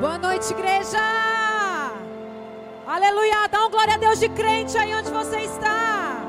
[0.00, 0.98] Boa noite, igreja!
[2.86, 3.46] Aleluia!
[3.50, 6.22] Dá um glória a Deus de crente aí onde você está.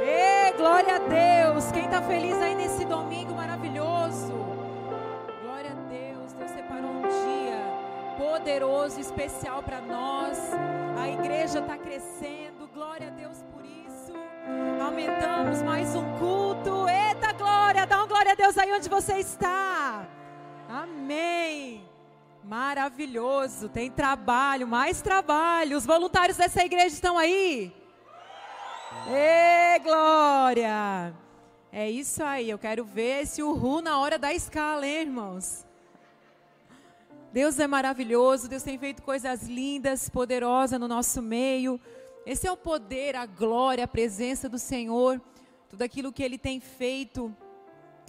[0.00, 1.70] Ê, glória a Deus!
[1.70, 4.32] Quem está feliz aí nesse domingo maravilhoso?
[5.42, 6.32] Glória a Deus!
[6.32, 7.60] Deus separou um dia
[8.16, 10.38] poderoso, especial para nós.
[10.98, 12.66] A igreja está crescendo.
[12.72, 14.14] Glória a Deus por isso.
[14.82, 16.88] Aumentamos mais um culto.
[16.88, 17.84] Eita glória!
[17.84, 20.06] Dá um glória a Deus aí onde você está.
[20.66, 21.93] Amém.
[22.44, 25.78] Maravilhoso, tem trabalho, mais trabalho.
[25.78, 27.72] Os voluntários dessa igreja estão aí?
[29.08, 31.14] Ê, glória!
[31.72, 35.66] É isso aí, eu quero ver esse uhul na hora da escala, hein, irmãos?
[37.32, 41.80] Deus é maravilhoso, Deus tem feito coisas lindas, poderosas no nosso meio.
[42.26, 45.18] Esse é o poder, a glória, a presença do Senhor.
[45.70, 47.34] Tudo aquilo que Ele tem feito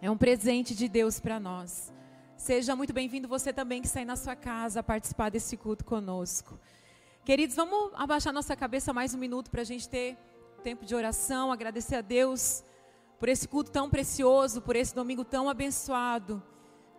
[0.02, 1.95] é um presente de Deus para nós.
[2.46, 5.84] Seja muito bem-vindo você também que está aí na sua casa a participar desse culto
[5.84, 6.60] conosco.
[7.24, 10.16] Queridos, vamos abaixar nossa cabeça mais um minuto para a gente ter
[10.62, 12.64] tempo de oração, agradecer a Deus
[13.18, 16.40] por esse culto tão precioso, por esse domingo tão abençoado,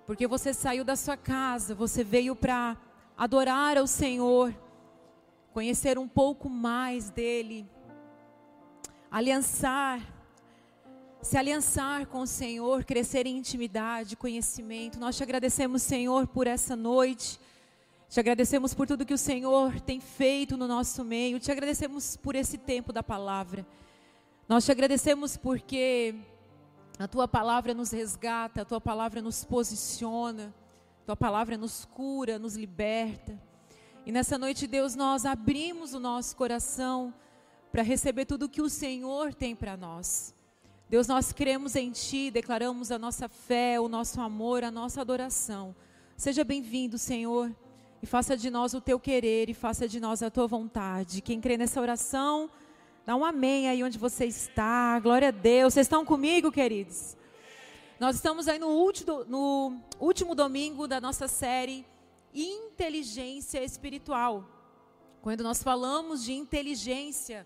[0.04, 2.76] porque você saiu da sua casa, você veio para
[3.16, 4.52] adorar ao Senhor,
[5.52, 7.70] conhecer um pouco mais dEle,
[9.08, 10.15] aliançar
[11.26, 15.00] se aliançar com o Senhor, crescer em intimidade, conhecimento.
[15.00, 17.40] Nós te agradecemos, Senhor, por essa noite.
[18.08, 21.40] Te agradecemos por tudo que o Senhor tem feito no nosso meio.
[21.40, 23.66] Te agradecemos por esse tempo da palavra.
[24.48, 26.14] Nós te agradecemos porque
[26.96, 30.54] a tua palavra nos resgata, a tua palavra nos posiciona,
[31.02, 33.36] a tua palavra nos cura, nos liberta.
[34.06, 37.12] E nessa noite, Deus, nós abrimos o nosso coração
[37.72, 40.35] para receber tudo que o Senhor tem para nós.
[40.88, 45.74] Deus, nós cremos em Ti, declaramos a nossa fé, o nosso amor, a nossa adoração.
[46.16, 47.52] Seja bem-vindo, Senhor,
[48.00, 51.20] e faça de nós o Teu querer e faça de nós a Tua vontade.
[51.20, 52.48] Quem crê nessa oração,
[53.04, 54.96] dá um amém aí onde você está.
[55.00, 55.74] Glória a Deus.
[55.74, 57.16] Vocês estão comigo, queridos?
[57.98, 61.84] Nós estamos aí no último, no último domingo da nossa série
[62.32, 64.48] Inteligência Espiritual.
[65.20, 67.44] Quando nós falamos de inteligência,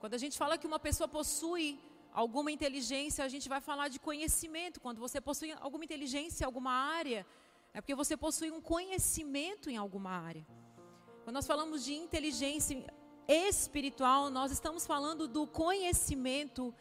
[0.00, 1.78] quando a gente fala que uma pessoa possui
[2.12, 4.80] alguma inteligência, a gente vai falar de conhecimento.
[4.80, 7.26] Quando você possui alguma inteligência em alguma área,
[7.72, 10.46] é porque você possui um conhecimento em alguma área.
[11.24, 12.84] Quando nós falamos de inteligência
[13.28, 16.74] espiritual, nós estamos falando do conhecimento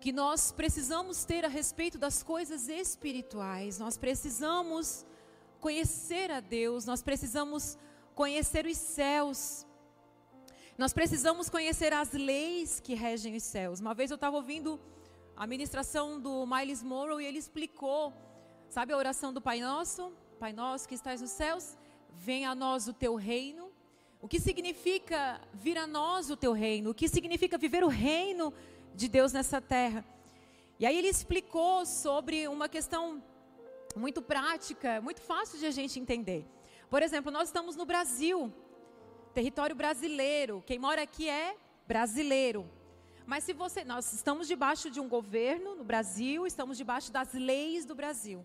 [0.00, 3.78] que nós precisamos ter a respeito das coisas espirituais.
[3.78, 5.04] Nós precisamos
[5.60, 7.76] conhecer a Deus, nós precisamos
[8.14, 9.66] conhecer os céus.
[10.80, 13.80] Nós precisamos conhecer as leis que regem os céus.
[13.80, 14.80] Uma vez eu estava ouvindo
[15.36, 18.14] a ministração do Miles Morrow e ele explicou,
[18.66, 20.10] sabe a oração do Pai Nosso?
[20.38, 21.76] Pai Nosso que estás nos céus,
[22.14, 23.70] venha a nós o teu reino.
[24.22, 26.92] O que significa vir a nós o teu reino?
[26.92, 28.50] O que significa viver o reino
[28.94, 30.02] de Deus nessa terra?
[30.78, 33.22] E aí ele explicou sobre uma questão
[33.94, 36.46] muito prática, muito fácil de a gente entender.
[36.88, 38.50] Por exemplo, nós estamos no Brasil
[39.34, 40.62] território brasileiro.
[40.66, 42.68] Quem mora aqui é brasileiro.
[43.26, 47.84] Mas se você, nós estamos debaixo de um governo no Brasil, estamos debaixo das leis
[47.84, 48.44] do Brasil.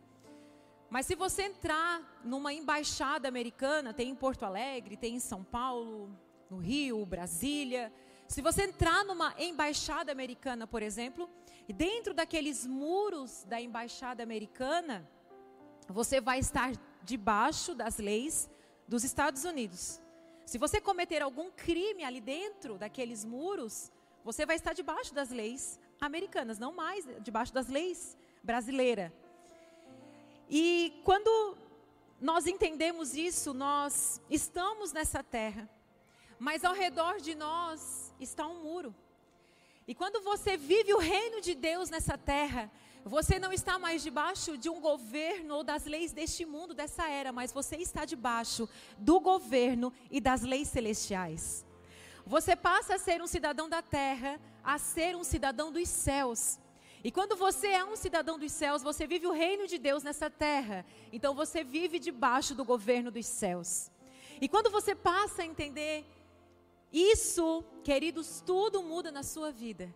[0.90, 6.10] Mas se você entrar numa embaixada americana, tem em Porto Alegre, tem em São Paulo,
[6.50, 7.92] no Rio, Brasília.
[8.28, 11.30] Se você entrar numa embaixada americana, por exemplo,
[11.68, 15.10] e dentro daqueles muros da embaixada americana,
[15.88, 16.72] você vai estar
[17.04, 18.50] debaixo das leis
[18.88, 20.00] dos Estados Unidos.
[20.46, 23.92] Se você cometer algum crime ali dentro daqueles muros,
[24.24, 29.12] você vai estar debaixo das leis americanas, não mais debaixo das leis brasileiras.
[30.48, 31.58] E quando
[32.22, 35.68] nós entendemos isso, nós estamos nessa terra,
[36.38, 38.94] mas ao redor de nós está um muro.
[39.88, 42.72] E quando você vive o reino de Deus nessa terra,
[43.06, 47.32] você não está mais debaixo de um governo ou das leis deste mundo, dessa era,
[47.32, 48.68] mas você está debaixo
[48.98, 51.64] do governo e das leis celestiais.
[52.26, 56.58] Você passa a ser um cidadão da terra, a ser um cidadão dos céus.
[57.04, 60.28] E quando você é um cidadão dos céus, você vive o reino de Deus nessa
[60.28, 60.84] terra.
[61.14, 63.92] Então você vive debaixo do governo dos céus.
[64.42, 66.04] E quando você passa a entender
[66.92, 69.94] isso, queridos, tudo muda na sua vida.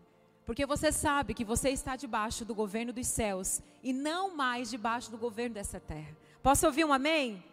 [0.49, 5.11] Porque você sabe que você está debaixo do governo dos céus e não mais debaixo
[5.11, 6.17] do governo dessa terra.
[6.41, 7.33] Posso ouvir um amém?
[7.33, 7.43] amém?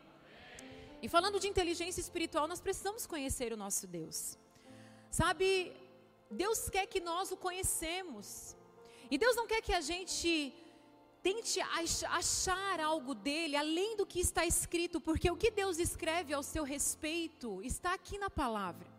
[1.03, 4.39] E falando de inteligência espiritual, nós precisamos conhecer o nosso Deus.
[5.11, 5.75] Sabe,
[6.31, 8.57] Deus quer que nós o conhecemos.
[9.11, 10.55] E Deus não quer que a gente
[11.23, 16.43] tente achar algo dele além do que está escrito, porque o que Deus escreve ao
[16.43, 18.96] seu respeito está aqui na palavra.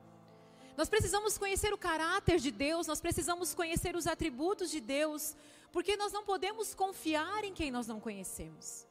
[0.78, 5.36] Nós precisamos conhecer o caráter de Deus, nós precisamos conhecer os atributos de Deus,
[5.72, 8.86] porque nós não podemos confiar em quem nós não conhecemos.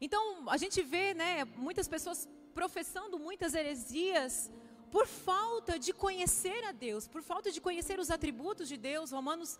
[0.00, 4.48] Então, a gente vê, né, muitas pessoas professando muitas heresias
[4.92, 9.10] por falta de conhecer a Deus, por falta de conhecer os atributos de Deus.
[9.10, 9.58] Romanos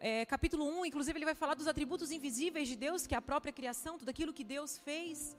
[0.00, 3.22] é, capítulo 1, inclusive, ele vai falar dos atributos invisíveis de Deus, que é a
[3.22, 5.36] própria criação, tudo aquilo que Deus fez.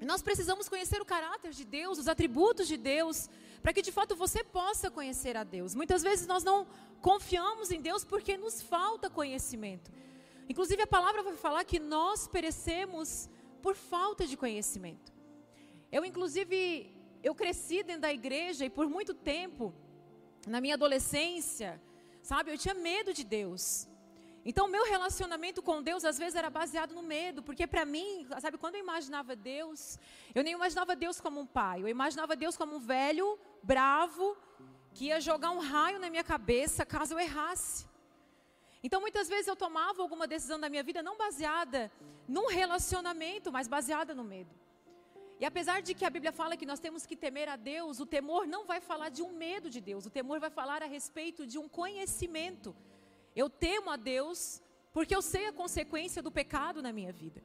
[0.00, 3.28] Nós precisamos conhecer o caráter de Deus, os atributos de Deus,
[3.62, 5.74] para que de fato você possa conhecer a Deus.
[5.74, 6.66] Muitas vezes nós não
[7.00, 9.90] confiamos em Deus porque nos falta conhecimento.
[10.48, 13.28] Inclusive a palavra vai falar que nós perecemos
[13.62, 15.12] por falta de conhecimento.
[15.92, 19.74] Eu inclusive eu cresci dentro da igreja e por muito tempo
[20.46, 21.80] na minha adolescência,
[22.22, 23.86] sabe, eu tinha medo de Deus.
[24.44, 28.56] Então, meu relacionamento com Deus às vezes era baseado no medo, porque para mim, sabe,
[28.56, 29.98] quando eu imaginava Deus,
[30.34, 34.36] eu nem imaginava Deus como um pai, eu imaginava Deus como um velho, bravo,
[34.94, 37.86] que ia jogar um raio na minha cabeça caso eu errasse.
[38.82, 41.92] Então, muitas vezes eu tomava alguma decisão da minha vida não baseada
[42.26, 44.54] num relacionamento, mas baseada no medo.
[45.38, 48.06] E apesar de que a Bíblia fala que nós temos que temer a Deus, o
[48.06, 51.46] temor não vai falar de um medo de Deus, o temor vai falar a respeito
[51.46, 52.74] de um conhecimento
[53.34, 54.62] eu temo a Deus
[54.92, 57.42] porque eu sei a consequência do pecado na minha vida.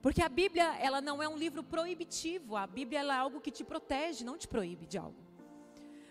[0.00, 3.64] Porque a Bíblia, ela não é um livro proibitivo, a Bíblia é algo que te
[3.64, 5.16] protege, não te proíbe de algo.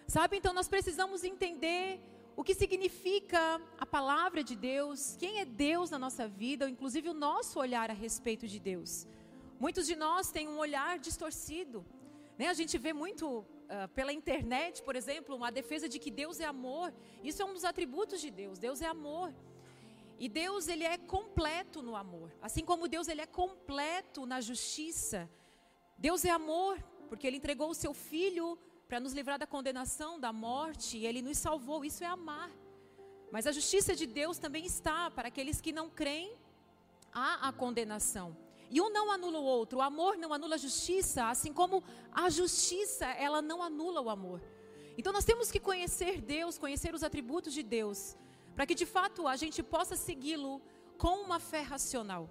[0.08, 0.38] Sabe?
[0.38, 2.00] Então nós precisamos entender
[2.36, 7.14] o que significa a palavra de Deus, quem é Deus na nossa vida, inclusive o
[7.14, 9.08] nosso olhar a respeito de Deus.
[9.60, 11.84] Muitos de nós têm um olhar distorcido.
[12.38, 12.48] Né?
[12.48, 16.46] A gente vê muito uh, pela internet, por exemplo, uma defesa de que Deus é
[16.46, 16.94] amor.
[17.24, 18.60] Isso é um dos atributos de Deus.
[18.60, 19.34] Deus é amor.
[20.20, 22.32] E Deus ele é completo no amor.
[22.42, 25.30] Assim como Deus ele é completo na justiça.
[25.98, 30.32] Deus é amor, porque ele entregou o seu filho para nos livrar da condenação, da
[30.32, 31.86] morte, e ele nos salvou.
[31.86, 32.52] Isso é amar.
[33.32, 36.36] Mas a justiça de Deus também está para aqueles que não creem
[37.14, 38.36] há a condenação.
[38.70, 39.80] E um não anula o outro.
[39.80, 44.42] O amor não anula a justiça, assim como a justiça, ela não anula o amor.
[44.98, 48.18] Então nós temos que conhecer Deus, conhecer os atributos de Deus,
[48.56, 50.62] para que de fato a gente possa segui-lo
[50.98, 52.30] com uma fé racional.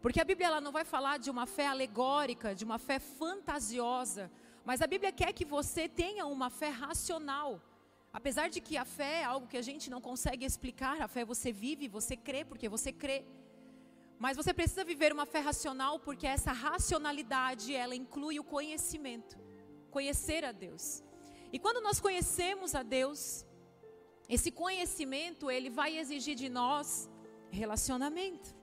[0.00, 4.30] Porque a Bíblia ela não vai falar de uma fé alegórica, de uma fé fantasiosa,
[4.64, 7.60] mas a Bíblia quer que você tenha uma fé racional.
[8.12, 11.24] Apesar de que a fé é algo que a gente não consegue explicar, a fé
[11.24, 13.24] você vive, você crê porque você crê.
[14.24, 19.38] Mas você precisa viver uma fé racional, porque essa racionalidade, ela inclui o conhecimento.
[19.90, 21.02] Conhecer a Deus.
[21.50, 23.46] E quando nós conhecemos a Deus,
[24.28, 27.08] esse conhecimento, ele vai exigir de nós
[27.50, 28.54] relacionamento.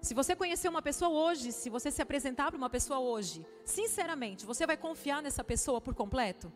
[0.00, 4.46] Se você conhecer uma pessoa hoje, se você se apresentar para uma pessoa hoje, sinceramente,
[4.46, 6.50] você vai confiar nessa pessoa por completo?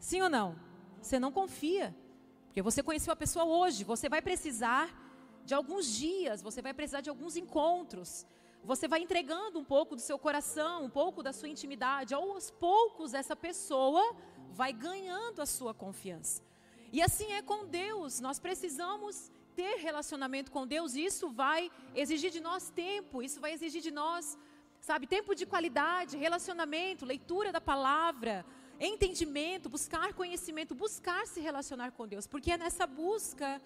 [0.00, 0.58] Sim ou não?
[1.00, 1.96] Você não confia.
[2.46, 5.05] Porque você conheceu a pessoa hoje, você vai precisar
[5.46, 8.26] de alguns dias, você vai precisar de alguns encontros.
[8.64, 12.12] Você vai entregando um pouco do seu coração, um pouco da sua intimidade.
[12.12, 14.04] Aos poucos, essa pessoa
[14.50, 16.42] vai ganhando a sua confiança.
[16.92, 18.18] E assim é com Deus.
[18.20, 20.96] Nós precisamos ter relacionamento com Deus.
[20.96, 23.22] Isso vai exigir de nós tempo.
[23.22, 24.36] Isso vai exigir de nós,
[24.80, 28.44] sabe, tempo de qualidade, relacionamento, leitura da palavra,
[28.80, 32.26] entendimento, buscar conhecimento, buscar se relacionar com Deus.
[32.26, 33.62] Porque é nessa busca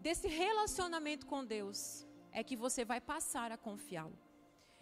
[0.00, 4.18] desse relacionamento com Deus é que você vai passar a confiá-lo.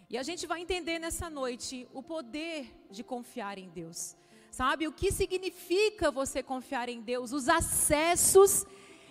[0.09, 4.17] E a gente vai entender nessa noite o poder de confiar em Deus.
[4.51, 7.33] Sabe o que significa você confiar em Deus?
[7.33, 8.65] Os acessos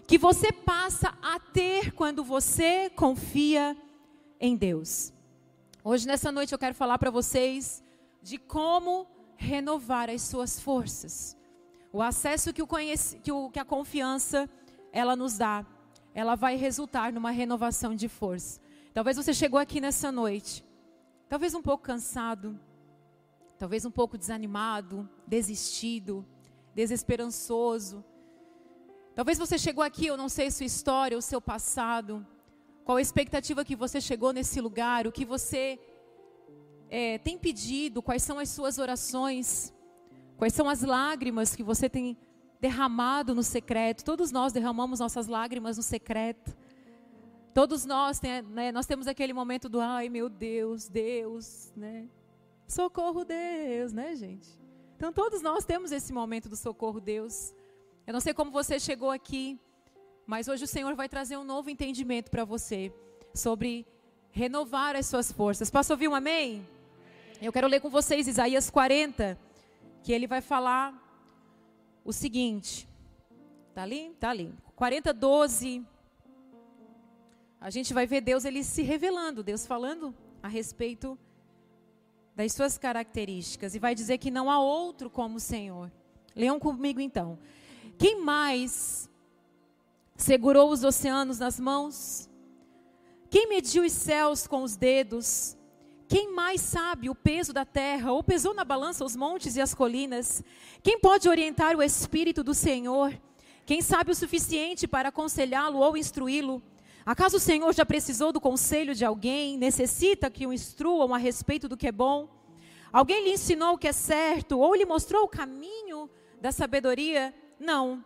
[0.08, 3.78] que você passa a ter quando você confia
[4.40, 5.14] em Deus.
[5.84, 7.84] Hoje, nessa noite, eu quero falar para vocês
[8.22, 11.38] de como renovar as suas forças.
[11.94, 14.50] O acesso que, o conhece, que, o, que a confiança
[14.92, 15.66] ela nos dá
[16.18, 18.60] ela vai resultar numa renovação de força.
[18.92, 20.66] Talvez você chegou aqui nessa noite,
[21.30, 22.60] talvez um pouco cansado,
[23.60, 26.26] talvez um pouco desanimado, desistido,
[26.74, 28.04] desesperançoso.
[29.14, 32.26] Talvez você chegou aqui, eu não sei sua história, o seu passado,
[32.84, 35.80] qual a expectativa que você chegou nesse lugar, o que você
[36.90, 39.72] é, tem pedido, quais são as suas orações,
[40.36, 42.18] quais são as lágrimas que você tem
[42.60, 44.04] derramado no secreto.
[44.04, 46.56] Todos nós derramamos nossas lágrimas no secreto.
[47.54, 52.08] Todos nós, né, nós temos aquele momento do ai meu Deus, Deus, né?
[52.68, 54.48] Socorro Deus, né, gente?
[54.96, 57.54] Então todos nós temos esse momento do socorro Deus.
[58.06, 59.60] Eu não sei como você chegou aqui,
[60.26, 62.94] mas hoje o Senhor vai trazer um novo entendimento para você
[63.34, 63.88] sobre
[64.32, 65.70] renovar as suas forças.
[65.70, 66.68] Posso ouvir um amém?
[67.42, 69.40] Eu quero ler com vocês Isaías 40,
[70.04, 71.07] que ele vai falar
[72.08, 72.88] o seguinte.
[73.76, 74.16] Tá ali?
[74.18, 74.56] Tá ali.
[74.78, 75.86] 40, 12.
[77.60, 81.20] A gente vai ver Deus ele se revelando, Deus falando a respeito
[82.34, 85.92] das suas características e vai dizer que não há outro como o Senhor.
[86.34, 87.38] Leiam comigo então.
[87.98, 89.10] Quem mais
[90.16, 92.30] segurou os oceanos nas mãos?
[93.30, 95.57] Quem mediu os céus com os dedos?
[96.08, 99.74] Quem mais sabe o peso da terra, ou pesou na balança os montes e as
[99.74, 100.42] colinas?
[100.82, 103.14] Quem pode orientar o Espírito do Senhor?
[103.66, 106.64] Quem sabe o suficiente para aconselhá-lo ou instruí-lo?
[107.06, 109.58] Acaso o Senhor já precisou do conselho de alguém?
[109.58, 112.30] Necessita que o instruam a respeito do que é bom?
[112.92, 114.58] Alguém lhe ensinou o que é certo?
[114.58, 116.10] Ou lhe mostrou o caminho
[116.40, 117.34] da sabedoria?
[117.60, 118.04] Não.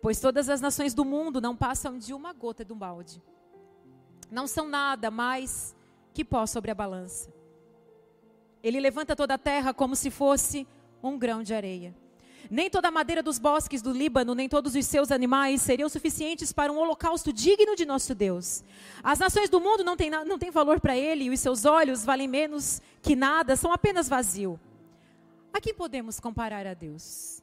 [0.00, 3.20] Pois todas as nações do mundo não passam de uma gota de um balde.
[4.30, 5.74] Não são nada mais
[6.16, 7.30] que pó sobre a balança.
[8.62, 10.66] Ele levanta toda a terra como se fosse
[11.02, 11.94] um grão de areia.
[12.50, 16.54] Nem toda a madeira dos bosques do Líbano, nem todos os seus animais seriam suficientes
[16.54, 18.64] para um holocausto digno de nosso Deus.
[19.02, 22.02] As nações do mundo não têm, não têm valor para ele, e os seus olhos
[22.02, 24.58] valem menos que nada, são apenas vazio.
[25.52, 27.42] A quem podemos comparar a Deus?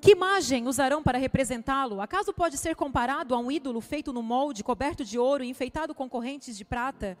[0.00, 2.00] Que imagem usarão para representá-lo?
[2.00, 5.94] Acaso pode ser comparado a um ídolo feito no molde, coberto de ouro e enfeitado
[5.94, 7.16] com correntes de prata?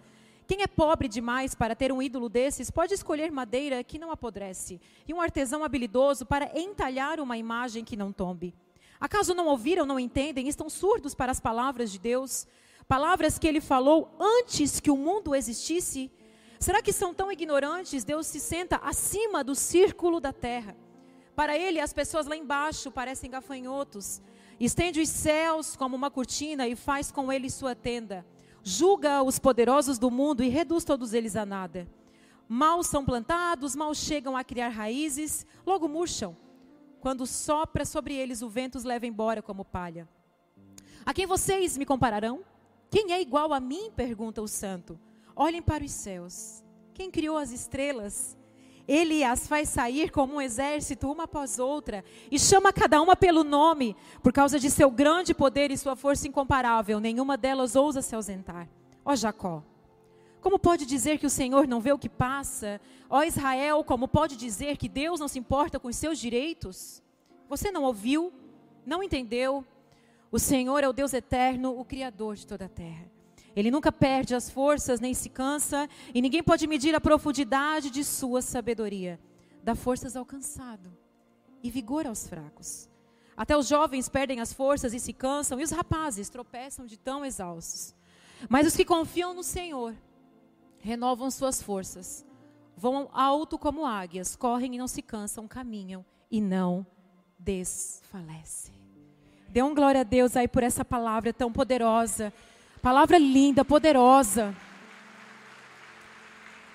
[0.46, 4.80] Quem é pobre demais para ter um ídolo desses pode escolher madeira que não apodrece
[5.06, 8.54] e um artesão habilidoso para entalhar uma imagem que não tombe.
[9.00, 12.46] Acaso não ouviram, não entendem, estão surdos para as palavras de Deus?
[12.88, 16.10] Palavras que ele falou antes que o mundo existisse?
[16.58, 18.04] Será que são tão ignorantes?
[18.04, 20.76] Deus se senta acima do círculo da terra.
[21.34, 24.20] Para ele, as pessoas lá embaixo parecem gafanhotos.
[24.60, 28.24] Estende os céus como uma cortina e faz com ele sua tenda
[28.62, 31.88] julga os poderosos do mundo e reduz todos eles a nada.
[32.48, 36.36] Mal são plantados, mal chegam a criar raízes, logo murcham.
[37.00, 40.08] Quando sopra sobre eles o vento os leva embora como palha.
[41.04, 42.44] A quem vocês me compararão?
[42.90, 43.90] Quem é igual a mim?
[43.96, 44.98] pergunta o santo.
[45.34, 46.62] Olhem para os céus.
[46.94, 48.36] Quem criou as estrelas?
[48.86, 53.44] Ele as faz sair como um exército, uma após outra, e chama cada uma pelo
[53.44, 56.98] nome, por causa de seu grande poder e sua força incomparável.
[56.98, 58.68] Nenhuma delas ousa se ausentar.
[59.04, 59.62] Ó Jacó,
[60.40, 62.80] como pode dizer que o Senhor não vê o que passa?
[63.08, 67.00] Ó Israel, como pode dizer que Deus não se importa com os seus direitos?
[67.48, 68.32] Você não ouviu?
[68.84, 69.64] Não entendeu?
[70.32, 73.11] O Senhor é o Deus eterno, o Criador de toda a terra.
[73.54, 78.02] Ele nunca perde as forças nem se cansa, e ninguém pode medir a profundidade de
[78.04, 79.20] sua sabedoria.
[79.62, 80.92] Dá forças ao cansado
[81.62, 82.88] e vigor aos fracos.
[83.36, 87.24] Até os jovens perdem as forças e se cansam, e os rapazes tropeçam de tão
[87.24, 87.94] exaustos.
[88.48, 89.94] Mas os que confiam no Senhor
[90.78, 92.26] renovam suas forças,
[92.76, 96.84] vão alto como águias, correm e não se cansam, caminham e não
[97.38, 98.74] desfalecem.
[99.48, 102.32] Dê um glória a Deus aí por essa palavra tão poderosa.
[102.82, 104.52] Palavra linda, poderosa.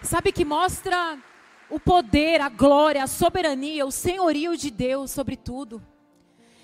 [0.01, 1.21] Sabe que mostra
[1.69, 5.85] o poder, a glória, a soberania, o senhorio de Deus sobre tudo.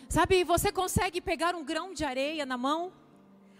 [0.07, 2.93] Sabe, você consegue pegar um grão de areia na mão?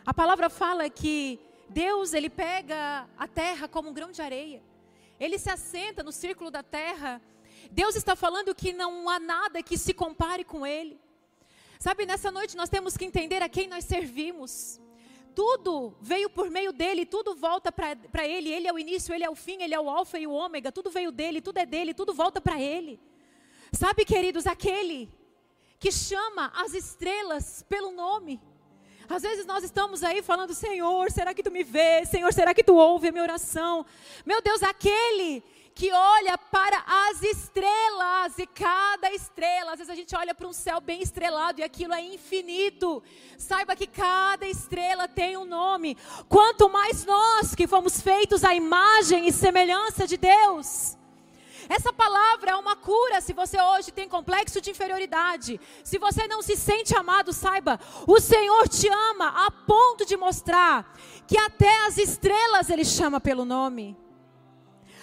[0.05, 1.37] A palavra fala que
[1.67, 4.63] Deus, ele pega a terra como um grão de areia.
[5.19, 7.21] Ele se assenta no círculo da terra.
[7.69, 10.97] Deus está falando que não há nada que se compare com ele.
[11.77, 14.79] Sabe, nessa noite nós temos que entender a quem nós servimos
[15.35, 18.49] tudo veio por meio dele, tudo volta para ele.
[18.51, 20.71] Ele é o início, ele é o fim, ele é o alfa e o ômega.
[20.71, 22.99] Tudo veio dele, tudo é dele, tudo volta para ele.
[23.71, 25.11] Sabe, queridos, aquele
[25.79, 28.39] que chama as estrelas pelo nome.
[29.09, 32.09] Às vezes nós estamos aí falando, Senhor, será que tu me vês?
[32.09, 33.85] Senhor, será que tu ouve a minha oração?
[34.25, 35.43] Meu Deus, aquele
[35.75, 40.53] que olha para as estrelas e cada estrela, às vezes a gente olha para um
[40.53, 43.01] céu bem estrelado e aquilo é infinito.
[43.37, 45.97] Saiba que cada estrela tem um nome.
[46.29, 50.97] Quanto mais nós que fomos feitos à imagem e semelhança de Deus.
[51.69, 55.59] Essa palavra é uma cura se você hoje tem complexo de inferioridade.
[55.83, 60.93] Se você não se sente amado, saiba, o Senhor te ama a ponto de mostrar
[61.25, 64.02] que até as estrelas ele chama pelo nome.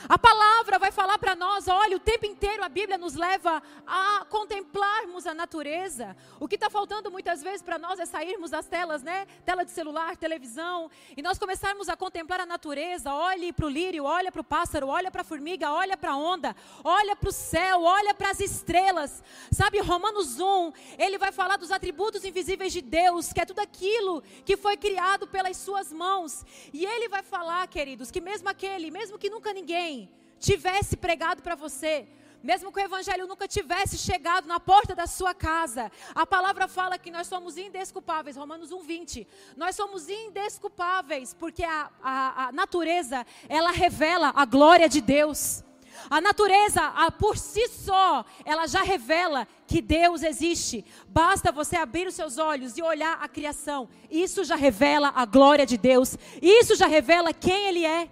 [0.09, 4.25] A palavra vai falar para nós, olha, o tempo inteiro a Bíblia nos leva a
[4.28, 6.16] contemplarmos a natureza.
[6.38, 9.26] O que está faltando muitas vezes para nós é sairmos das telas, né?
[9.45, 13.12] Tela de celular, televisão, e nós começarmos a contemplar a natureza.
[13.12, 16.16] Olhe para o lírio, olha para o pássaro, olha para a formiga, olha para a
[16.16, 19.23] onda, olha para o céu, olha para as estrelas.
[19.50, 24.23] Sabe, Romanos 1, ele vai falar dos atributos invisíveis de Deus, que é tudo aquilo
[24.45, 26.45] que foi criado pelas suas mãos.
[26.73, 29.89] E ele vai falar, queridos, que mesmo aquele, mesmo que nunca ninguém
[30.38, 32.06] tivesse pregado para você,
[32.42, 36.99] mesmo que o evangelho nunca tivesse chegado na porta da sua casa, a palavra fala
[36.99, 39.26] que nós somos indesculpáveis, Romanos 1:20.
[39.56, 45.62] Nós somos indesculpáveis porque a, a, a, natureza ela revela a glória de Deus.
[46.09, 50.82] A natureza, a, por si só, ela já revela que Deus existe.
[51.09, 53.87] Basta você abrir os seus olhos e olhar a criação.
[54.11, 56.16] Isso já revela a glória de Deus.
[56.40, 58.09] Isso já revela quem Ele é.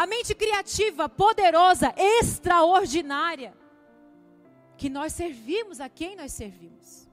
[0.00, 3.54] A mente criativa, poderosa, extraordinária.
[4.78, 7.06] Que nós servimos a quem nós servimos.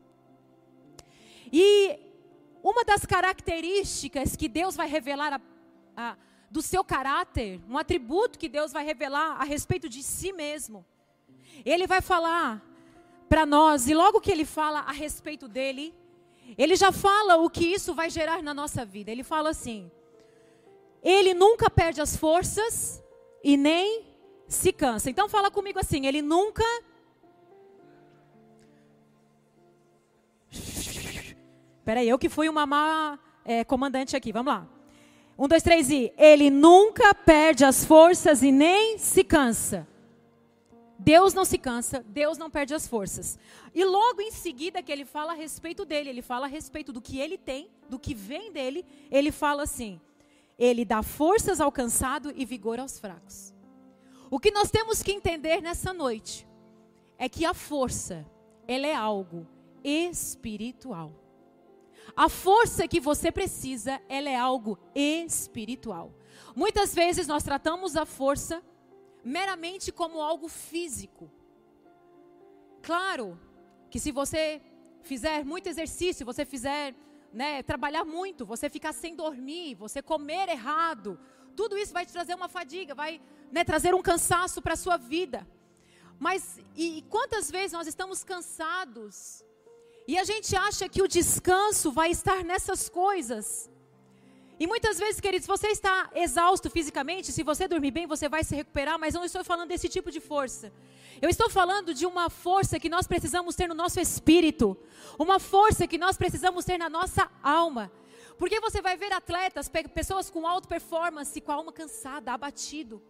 [1.51, 2.00] E
[2.63, 5.41] uma das características que Deus vai revelar a,
[5.98, 6.17] a,
[6.50, 10.86] do seu caráter, um atributo que Deus vai revelar a respeito de si mesmo.
[11.65, 12.63] Ele vai falar
[13.27, 15.94] para nós, e logo que ele fala a respeito dele,
[16.58, 19.12] ele já fala o que isso vai gerar na nossa vida.
[19.12, 19.91] Ele fala assim:
[21.10, 23.02] ele nunca perde as forças
[23.44, 24.06] e nem
[24.48, 25.10] se cansa.
[25.10, 26.64] Então fala comigo assim, ele nunca
[31.86, 34.68] Peraí, eu que fui uma má é, comandante aqui, vamos lá.
[35.40, 36.12] Um, dois, três e.
[36.18, 39.88] Ele nunca perde as forças e nem se cansa.
[41.00, 43.40] Deus não se cansa, Deus não perde as forças.
[43.74, 47.00] E logo em seguida que ele fala a respeito dele, ele fala a respeito do
[47.00, 50.02] que ele tem, do que vem dele, ele fala assim:
[50.58, 53.54] ele dá forças ao cansado e vigor aos fracos.
[54.30, 56.48] O que nós temos que entender nessa noite
[57.18, 58.26] é que a força,
[58.68, 59.48] ela é algo
[59.84, 61.12] espiritual.
[62.16, 66.14] A força que você precisa, ela é algo espiritual.
[66.56, 68.64] Muitas vezes nós tratamos a força
[69.24, 71.30] meramente como algo físico.
[72.82, 73.40] Claro
[73.90, 74.62] que se você
[75.02, 76.96] fizer muito exercício, você fizer
[77.34, 81.20] né, trabalhar muito, você ficar sem dormir, você comer errado,
[81.56, 84.98] tudo isso vai te trazer uma fadiga, vai né, trazer um cansaço para a sua
[84.98, 85.48] vida.
[86.20, 89.44] Mas e, e quantas vezes nós estamos cansados
[90.08, 93.70] e a gente acha que o descanso vai estar nessas coisas?
[94.60, 98.56] E muitas vezes, queridos, você está exausto fisicamente, se você dormir bem, você vai se
[98.56, 100.74] recuperar, mas eu não estou falando desse tipo de força.
[101.22, 104.76] Eu estou falando de uma força que nós precisamos ter no nosso espírito,
[105.17, 107.91] uma força que nós precisamos ter na nossa alma.
[108.39, 113.02] Porque você vai ver atletas, pessoas com alta performance, com a alma cansada, abatido.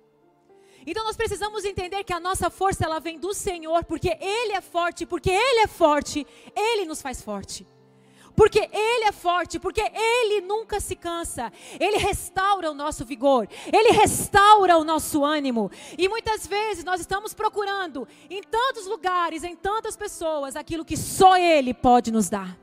[0.85, 4.61] Então nós precisamos entender que a nossa força ela vem do Senhor, porque ele é
[4.61, 7.65] forte, porque ele é forte, ele nos faz forte
[8.37, 13.89] porque Ele é forte, porque Ele nunca se cansa, Ele restaura o nosso vigor, Ele
[13.89, 15.71] restaura o nosso ânimo.
[15.97, 21.35] E muitas vezes nós estamos procurando em tantos lugares, em tantas pessoas, aquilo que só
[21.35, 22.55] Ele pode nos dar.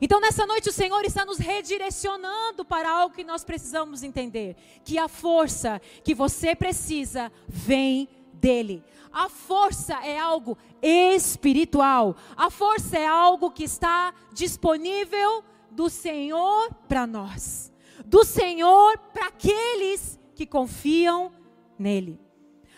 [0.00, 4.54] Então, nessa noite, o Senhor está nos redirecionando para algo que nós precisamos entender:
[4.84, 8.84] que a força que você precisa vem dele.
[9.12, 12.16] A força é algo espiritual.
[12.36, 17.72] A força é algo que está disponível do Senhor para nós.
[18.06, 21.32] Do Senhor para aqueles que confiam
[21.78, 22.20] nele.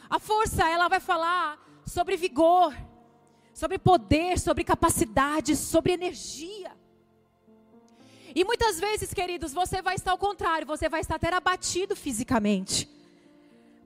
[0.09, 2.75] A força, ela vai falar sobre vigor,
[3.53, 6.73] sobre poder, sobre capacidade, sobre energia.
[8.35, 12.89] E muitas vezes, queridos, você vai estar ao contrário, você vai estar até abatido fisicamente.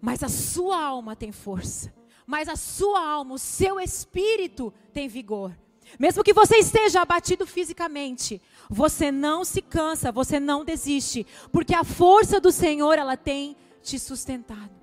[0.00, 1.95] Mas a sua alma tem força
[2.26, 5.56] mas a sua alma, o seu espírito tem vigor.
[5.98, 11.84] Mesmo que você esteja abatido fisicamente, você não se cansa, você não desiste, porque a
[11.84, 14.74] força do Senhor, ela tem te sustentado.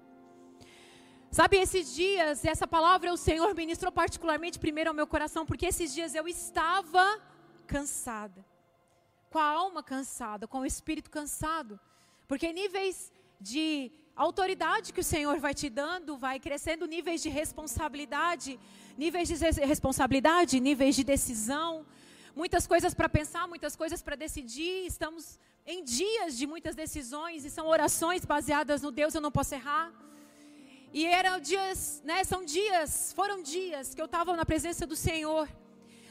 [1.30, 5.94] Sabe, esses dias, essa palavra o Senhor ministrou particularmente primeiro ao meu coração, porque esses
[5.94, 7.20] dias eu estava
[7.68, 8.46] cansada,
[9.30, 11.80] com a alma cansada, com o espírito cansado,
[12.28, 17.30] porque níveis de a autoridade que o Senhor vai te dando vai crescendo níveis de
[17.30, 18.60] responsabilidade,
[18.96, 21.84] níveis de responsabilidade, níveis de decisão,
[22.36, 24.86] muitas coisas para pensar, muitas coisas para decidir.
[24.86, 29.56] Estamos em dias de muitas decisões e são orações baseadas no Deus eu não posso
[29.56, 29.92] errar.
[30.94, 35.50] E eram dias, né, são dias, foram dias que eu estava na presença do Senhor.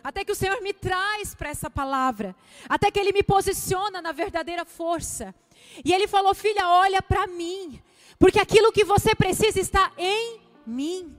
[0.03, 2.35] Até que o Senhor me traz para essa palavra,
[2.69, 5.33] até que ele me posiciona na verdadeira força.
[5.85, 7.81] E ele falou: "Filha, olha para mim.
[8.23, 11.19] Porque aquilo que você precisa está em mim.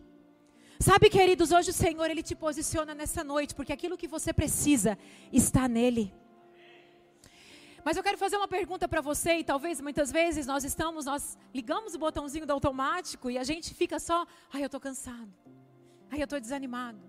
[0.80, 4.98] Sabe, queridos, hoje o Senhor ele te posiciona nessa noite, porque aquilo que você precisa
[5.30, 6.14] está nele.
[7.84, 11.38] Mas eu quero fazer uma pergunta para você, e talvez muitas vezes nós estamos, nós
[11.54, 15.34] ligamos o botãozinho do automático e a gente fica só, ai, eu estou cansado,
[16.10, 17.02] ai, eu estou desanimado.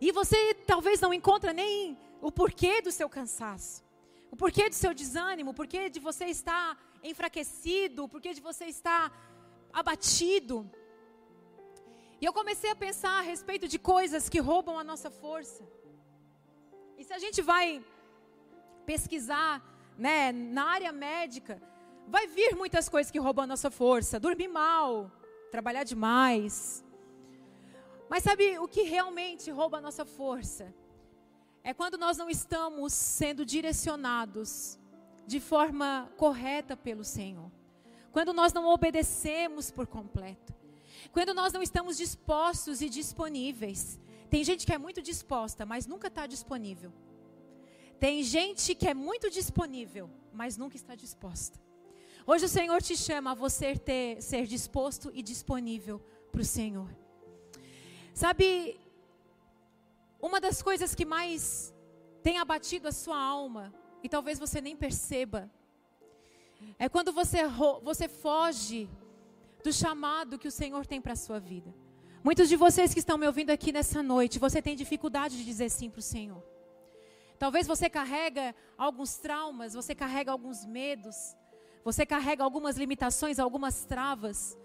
[0.00, 3.84] E você talvez não encontra nem o porquê do seu cansaço,
[4.32, 6.66] o porquê do seu desânimo, o porquê de você estar
[7.10, 9.04] enfraquecido, o porquê de você estar
[9.80, 10.56] abatido.
[12.20, 15.62] E eu comecei a pensar a respeito de coisas que roubam a nossa força.
[16.96, 17.84] E se a gente vai
[18.86, 19.52] pesquisar
[19.98, 21.60] né, na área médica,
[22.08, 24.18] vai vir muitas coisas que roubam a nossa força.
[24.28, 25.10] Dormir mal,
[25.50, 26.82] trabalhar demais.
[28.08, 30.74] Mas sabe o que realmente rouba a nossa força?
[31.64, 34.78] É quando nós não estamos sendo direcionados
[35.26, 37.50] de forma correta pelo Senhor.
[38.10, 40.52] Quando nós não obedecemos por completo.
[41.12, 44.00] Quando nós não estamos dispostos e disponíveis.
[44.28, 46.92] Tem gente que é muito disposta, mas nunca está disponível.
[47.98, 51.60] Tem gente que é muito disponível, mas nunca está disposta.
[52.26, 56.90] Hoje o Senhor te chama a você ter, ser disposto e disponível para o Senhor.
[58.12, 58.80] Sabe,
[60.22, 61.74] uma das coisas que mais
[62.22, 65.50] tem abatido a sua alma, e talvez você nem perceba,
[66.78, 67.40] é quando você,
[67.82, 68.88] você foge
[69.64, 71.74] do chamado que o Senhor tem para a sua vida.
[72.22, 75.68] Muitos de vocês que estão me ouvindo aqui nessa noite, você tem dificuldade de dizer
[75.70, 76.42] sim para o Senhor.
[77.36, 81.16] Talvez você carrega alguns traumas, você carrega alguns medos,
[81.84, 84.56] você carrega algumas limitações, algumas travas.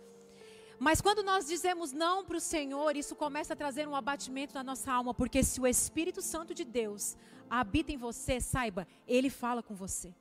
[0.80, 4.64] Mas quando nós dizemos não para o Senhor, isso começa a trazer um abatimento na
[4.64, 7.18] nossa alma, porque se o Espírito Santo de Deus
[7.50, 10.14] habita em você, saiba, ele fala com você.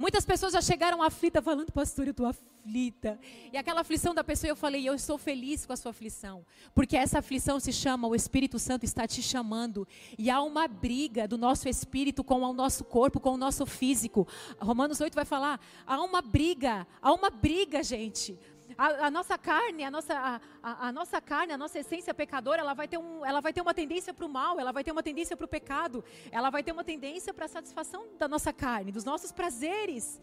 [0.00, 3.20] Muitas pessoas já chegaram aflitas falando, pastor, eu estou aflita.
[3.52, 6.42] E aquela aflição da pessoa, eu falei, eu estou feliz com a sua aflição.
[6.74, 9.86] Porque essa aflição se chama, o Espírito Santo está te chamando.
[10.18, 14.26] E há uma briga do nosso espírito com o nosso corpo, com o nosso físico.
[14.58, 18.38] Romanos 8 vai falar, há uma briga, há uma briga, gente.
[18.80, 22.72] A, a, nossa carne, a nossa, a, a, nossa carne, a nossa essência pecadora, ela
[22.72, 25.02] vai ter, um, ela vai ter uma tendência para o mal, ela vai ter uma
[25.02, 28.90] tendência para o pecado, ela vai ter uma tendência para a satisfação da nossa carne,
[28.90, 30.18] dos nossos prazeres.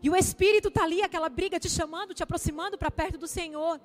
[0.00, 3.80] E o Espírito está ali, aquela briga te chamando, te aproximando para perto do Senhor.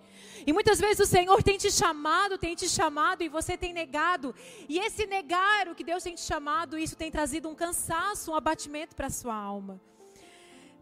[0.45, 4.36] E muitas vezes o Senhor tem te chamado, tem te chamado e você tem negado.
[4.69, 8.36] E esse negar o que Deus tem te chamado, isso tem trazido um cansaço, um
[8.36, 9.82] abatimento para a sua alma.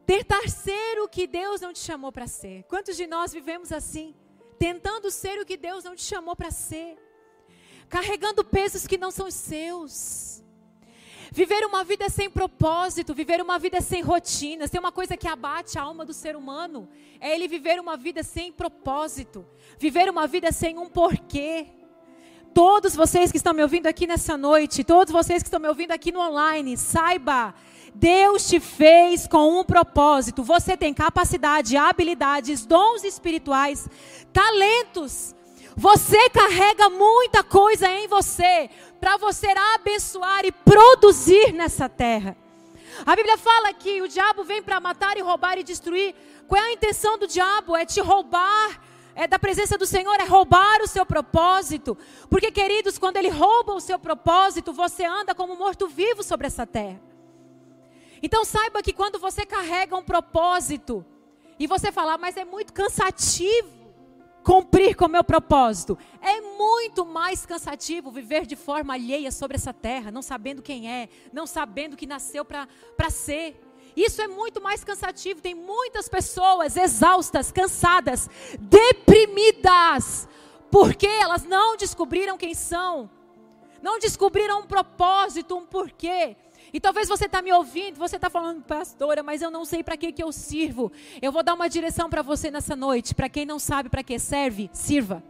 [0.06, 2.64] Tentar ser o que Deus não te chamou para ser.
[2.64, 4.16] Quantos de nós vivemos assim?
[4.60, 6.98] Tentando ser o que Deus não te chamou para ser.
[7.90, 10.42] Carregando pesos que não são seus.
[11.34, 14.70] Viver uma vida sem propósito, viver uma vida sem rotinas.
[14.70, 16.90] Tem uma coisa que abate a alma do ser humano:
[17.22, 19.46] é ele viver uma vida sem propósito,
[19.80, 21.68] viver uma vida sem um porquê.
[22.54, 25.92] Todos vocês que estão me ouvindo aqui nessa noite, todos vocês que estão me ouvindo
[25.92, 27.56] aqui no online, saiba,
[27.94, 30.44] Deus te fez com um propósito.
[30.44, 33.88] Você tem capacidade, habilidades, dons espirituais,
[34.32, 35.36] talentos.
[35.76, 42.36] Você carrega muita coisa em você para você abençoar e produzir nessa terra.
[43.06, 46.14] A Bíblia fala que o diabo vem para matar e roubar e destruir.
[46.48, 47.76] Qual é a intenção do diabo?
[47.76, 48.80] É te roubar
[49.14, 51.98] é da presença do Senhor, é roubar o seu propósito.
[52.30, 57.00] Porque, queridos, quando ele rouba o seu propósito, você anda como morto-vivo sobre essa terra.
[58.22, 61.06] Então saiba que quando você carrega um propósito
[61.58, 63.82] e você falar, mas é muito cansativo
[64.44, 69.74] cumprir com o meu propósito, é muito mais cansativo viver de forma alheia sobre essa
[69.74, 73.60] terra, não sabendo quem é, não sabendo que nasceu para ser.
[73.96, 75.42] Isso é muito mais cansativo.
[75.42, 78.30] Tem muitas pessoas exaustas, cansadas,
[78.60, 80.28] deprimidas,
[80.70, 83.10] porque elas não descobriram quem são,
[83.82, 86.38] não descobriram um propósito, um porquê.
[86.74, 89.98] E talvez você está me ouvindo, você está falando, pastora, mas eu não sei para
[89.98, 90.92] que, que eu sirvo.
[91.22, 93.14] Eu vou dar uma direção para você nessa noite.
[93.14, 95.22] Para quem não sabe para que serve, sirva.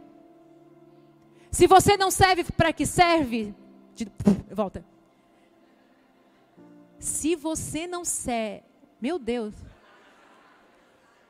[1.50, 3.54] Se você não serve para que serve,
[3.94, 4.06] de,
[4.50, 4.84] volta.
[6.98, 8.62] Se você não serve,
[9.00, 9.52] meu Deus,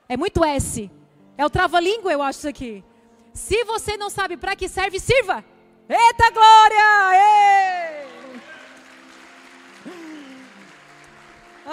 [0.08, 0.90] é muito S.
[1.38, 2.84] É o trava-língua, eu acho isso aqui.
[3.32, 5.42] Se você não sabe para que serve, sirva.
[5.88, 7.96] Eita glória!
[7.96, 8.01] Ei!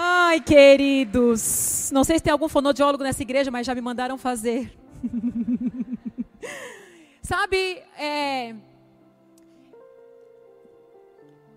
[0.01, 1.91] Ai, queridos.
[1.91, 4.73] Não sei se tem algum fonodiólogo nessa igreja, mas já me mandaram fazer.
[7.21, 8.55] Sabe, é...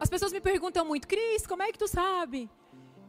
[0.01, 2.51] as pessoas me perguntam muito, Cris, como é que tu sabe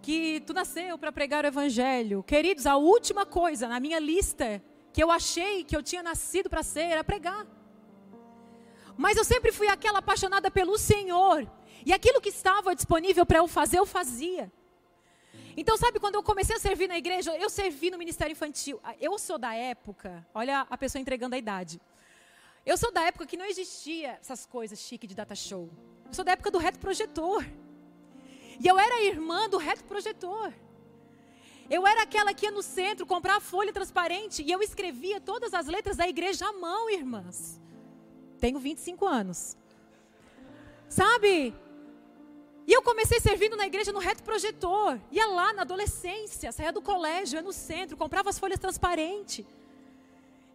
[0.04, 2.22] que tu nasceu para pregar o evangelho?
[2.22, 4.62] Queridos, a última coisa na minha lista
[4.94, 7.48] que eu achei que eu tinha nascido para ser era pregar.
[8.96, 11.50] Mas eu sempre fui aquela apaixonada pelo Senhor.
[11.84, 14.52] E aquilo que estava disponível para eu fazer, eu fazia.
[15.56, 18.80] Então, sabe, quando eu comecei a servir na igreja, eu servi no ministério infantil.
[18.84, 21.80] Ah, eu sou da época, olha a pessoa entregando a idade.
[22.66, 25.70] Eu sou da época que não existia essas coisas chique de data show.
[26.08, 27.46] Eu sou da época do reto projetor.
[28.60, 30.54] E eu era irmã do reto projetor.
[31.70, 35.54] Eu era aquela que ia no centro comprar a folha transparente e eu escrevia todas
[35.54, 37.60] as letras da igreja à mão, irmãs.
[38.40, 39.58] Tenho 25 anos.
[40.90, 41.54] Sabe?
[42.66, 45.00] E eu comecei servindo na igreja no reto projetor.
[45.12, 49.46] Ia lá na adolescência, saía do colégio, ia no centro, comprava as folhas transparentes.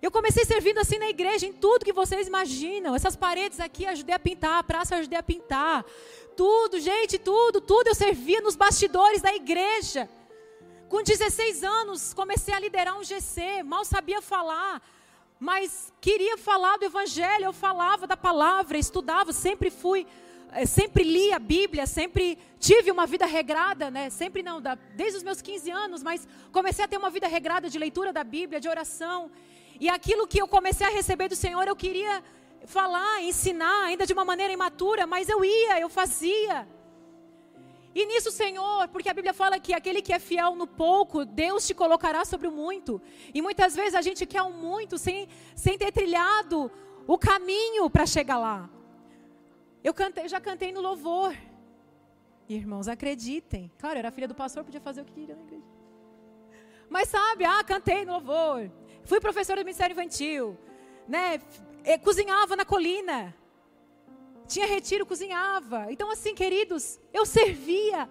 [0.01, 2.95] Eu comecei servindo assim na igreja, em tudo que vocês imaginam.
[2.95, 5.85] Essas paredes aqui ajudei a pintar, a praça ajudei a pintar.
[6.37, 7.89] Tudo, gente, tudo, tudo.
[7.89, 10.09] Eu servia nos bastidores da igreja.
[10.89, 13.63] Com 16 anos, comecei a liderar um GC.
[13.65, 14.81] Mal sabia falar,
[15.39, 17.47] mas queria falar do evangelho.
[17.47, 20.07] Eu falava da palavra, estudava, sempre fui
[20.67, 24.11] sempre li a Bíblia, sempre tive uma vida regrada, né?
[24.11, 24.61] Sempre não,
[24.97, 28.25] desde os meus 15 anos, mas comecei a ter uma vida regrada de leitura da
[28.25, 29.31] Bíblia, de oração.
[29.81, 32.23] E aquilo que eu comecei a receber do Senhor, eu queria
[32.67, 36.67] falar, ensinar, ainda de uma maneira imatura, mas eu ia, eu fazia.
[37.95, 41.67] E nisso, Senhor, porque a Bíblia fala que aquele que é fiel no pouco, Deus
[41.67, 43.01] te colocará sobre o muito.
[43.35, 46.71] E muitas vezes a gente quer o um muito sem, sem ter trilhado
[47.07, 48.71] o caminho para chegar lá.
[49.89, 51.35] Eu cantei, já cantei no louvor.
[52.47, 53.73] Irmãos, acreditem.
[53.79, 55.65] Claro, era filha do pastor, podia fazer o que queria na igreja.
[56.91, 58.71] Mas sabe, ah, cantei no louvor.
[59.03, 60.59] Fui professora do Ministério Infantil.
[61.15, 61.41] Né?
[61.85, 63.35] Eh, cozinhava na colina.
[64.47, 65.87] Tinha retiro, cozinhava.
[65.91, 68.11] Então, assim, queridos, eu servia.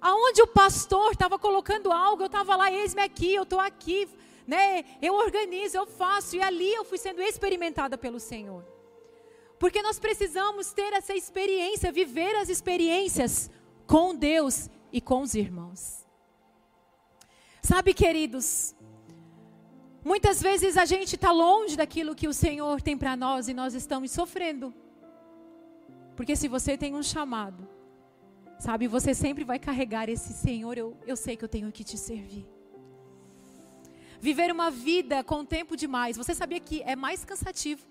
[0.00, 4.08] Aonde o pastor estava colocando algo, eu estava lá, eis-me aqui, eu estou aqui.
[4.46, 4.86] Né?
[5.02, 6.36] Eu organizo, eu faço.
[6.36, 8.79] E ali eu fui sendo experimentada pelo Senhor.
[9.60, 13.50] Porque nós precisamos ter essa experiência, viver as experiências
[13.86, 16.06] com Deus e com os irmãos.
[17.62, 18.74] Sabe, queridos,
[20.02, 23.74] muitas vezes a gente está longe daquilo que o Senhor tem para nós e nós
[23.74, 24.72] estamos sofrendo.
[26.16, 27.68] Porque se você tem um chamado,
[28.58, 31.98] sabe, você sempre vai carregar esse Senhor, eu, eu sei que eu tenho que te
[31.98, 32.48] servir.
[34.22, 37.90] Viver uma vida com tempo demais, você sabia que é mais cansativo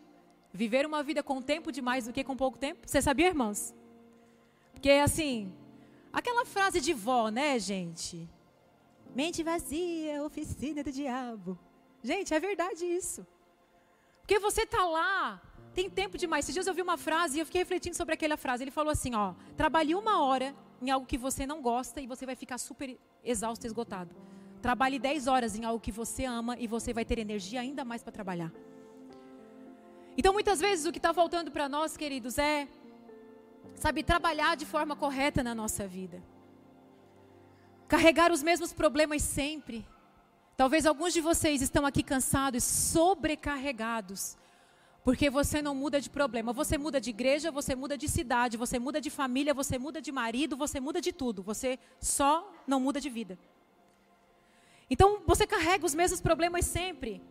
[0.54, 2.82] Viver uma vida com tempo demais do que com pouco tempo.
[2.86, 3.74] Você sabia, irmãos?
[4.74, 5.52] Porque assim,
[6.12, 8.28] aquela frase de vó, né, gente?
[9.16, 11.58] Mente vazia, oficina do diabo.
[12.04, 13.26] Gente, é verdade isso.
[14.22, 15.42] Porque você tá lá,
[15.74, 16.46] tem tempo demais.
[16.46, 18.64] Esses dias eu vi uma frase e eu fiquei refletindo sobre aquela frase.
[18.64, 22.26] Ele falou assim, ó, trabalhe uma hora em algo que você não gosta e você
[22.26, 24.16] vai ficar super exausto, esgotado.
[24.62, 28.04] Trabalhe 10 horas em algo que você ama e você vai ter energia ainda mais
[28.04, 28.52] para trabalhar.
[30.20, 32.68] Então, muitas vezes, o que está faltando para nós, queridos, é,
[33.74, 36.22] sabe, trabalhar de forma correta na nossa vida.
[37.88, 39.88] Carregar os mesmos problemas sempre.
[40.58, 44.38] Talvez alguns de vocês estão aqui cansados, sobrecarregados,
[45.06, 46.52] porque você não muda de problema.
[46.52, 50.12] Você muda de igreja, você muda de cidade, você muda de família, você muda de
[50.12, 51.42] marido, você muda de tudo.
[51.44, 53.40] Você só não muda de vida.
[54.90, 57.22] Então, você carrega os mesmos problemas sempre.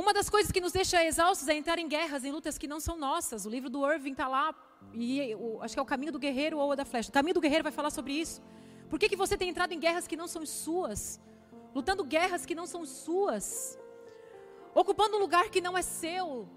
[0.00, 2.78] Uma das coisas que nos deixa exaustos é entrar em guerras, em lutas que não
[2.78, 3.44] são nossas.
[3.46, 4.54] O livro do Irving está lá,
[4.94, 7.10] e o, acho que é o Caminho do Guerreiro ou a da Flecha.
[7.10, 8.40] O Caminho do Guerreiro vai falar sobre isso.
[8.88, 11.20] Por que, que você tem entrado em guerras que não são suas?
[11.74, 13.76] Lutando guerras que não são suas?
[14.72, 16.48] Ocupando um lugar que não é seu?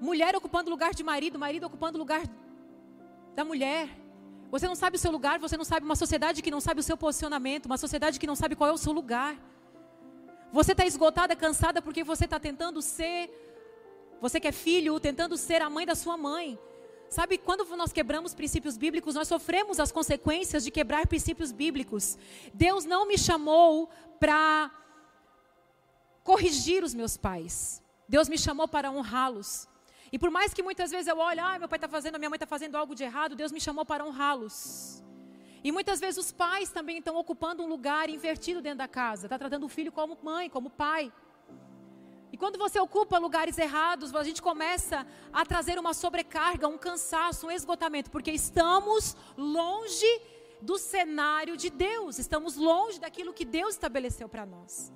[0.00, 2.22] Mulher ocupando lugar de marido, marido ocupando lugar
[3.36, 3.88] da mulher.
[4.50, 6.82] Você não sabe o seu lugar, você não sabe uma sociedade que não sabe o
[6.82, 9.38] seu posicionamento, uma sociedade que não sabe qual é o seu lugar.
[10.52, 13.30] Você está esgotada, cansada porque você está tentando ser,
[14.20, 16.58] você que é filho, tentando ser a mãe da sua mãe.
[17.08, 22.18] Sabe, quando nós quebramos princípios bíblicos, nós sofremos as consequências de quebrar princípios bíblicos.
[22.52, 24.70] Deus não me chamou para
[26.24, 27.82] corrigir os meus pais.
[28.08, 29.68] Deus me chamou para honrá-los.
[30.12, 32.36] E por mais que muitas vezes eu olhe, ah, meu pai está fazendo, minha mãe
[32.36, 35.02] está fazendo algo de errado, Deus me chamou para honrá-los.
[35.66, 39.26] E muitas vezes os pais também estão ocupando um lugar invertido dentro da casa.
[39.26, 41.12] Está tratando o filho como mãe, como pai.
[42.32, 47.48] E quando você ocupa lugares errados, a gente começa a trazer uma sobrecarga, um cansaço,
[47.48, 50.12] um esgotamento, porque estamos longe
[50.62, 54.92] do cenário de Deus, estamos longe daquilo que Deus estabeleceu para nós.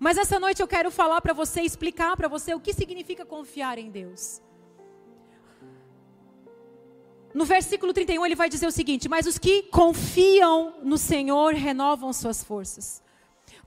[0.00, 3.78] Mas essa noite eu quero falar para você, explicar para você o que significa confiar
[3.78, 4.42] em Deus.
[7.36, 12.10] No versículo 31 ele vai dizer o seguinte: Mas os que confiam no Senhor renovam
[12.10, 13.02] suas forças.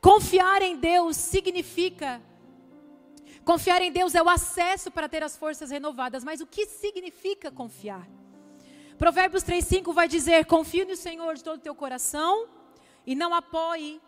[0.01, 2.19] Confiar em Deus significa.
[3.45, 7.51] Confiar em Deus é o acesso para ter as forças renovadas, mas o que significa
[7.51, 8.09] confiar?
[8.97, 12.47] Provérbios 3,5 vai dizer: Confie no Senhor de todo o teu coração
[13.05, 14.01] e não apoie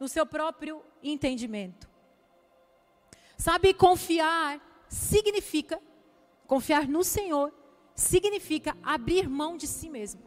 [0.00, 1.88] no seu próprio entendimento.
[3.38, 5.80] Sabe, confiar significa,
[6.48, 7.61] confiar no Senhor,
[7.94, 10.20] significa abrir mão de si mesmo.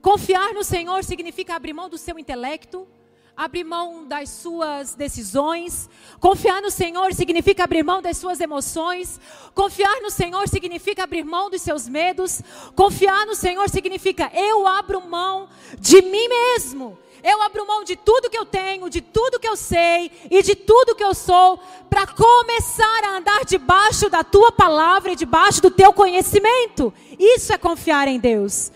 [0.00, 2.88] Confiar no Senhor significa abrir mão do seu intelecto,
[3.36, 5.88] abrir mão das suas decisões.
[6.20, 9.20] Confiar no Senhor significa abrir mão das suas emoções.
[9.54, 12.42] Confiar no Senhor significa abrir mão dos seus medos.
[12.74, 16.98] Confiar no Senhor significa eu abro mão de mim mesmo.
[17.22, 20.56] Eu abro mão de tudo que eu tenho, de tudo que eu sei e de
[20.56, 21.58] tudo que eu sou,
[21.88, 26.92] para começar a andar debaixo da tua palavra e debaixo do teu conhecimento.
[27.18, 28.72] Isso é confiar em Deus.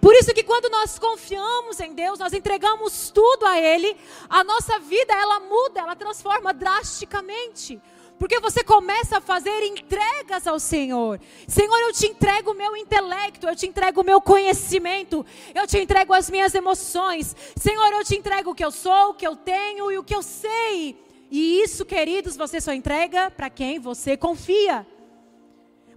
[0.00, 3.96] Por isso que quando nós confiamos em Deus, nós entregamos tudo a Ele,
[4.28, 7.80] a nossa vida ela muda, ela transforma drasticamente.
[8.18, 11.20] Porque você começa a fazer entregas ao Senhor.
[11.46, 15.24] Senhor, eu te entrego o meu intelecto, eu te entrego o meu conhecimento,
[15.54, 17.34] eu te entrego as minhas emoções.
[17.56, 20.14] Senhor, eu te entrego o que eu sou, o que eu tenho e o que
[20.14, 20.96] eu sei.
[21.30, 24.86] E isso, queridos, você só entrega para quem você confia.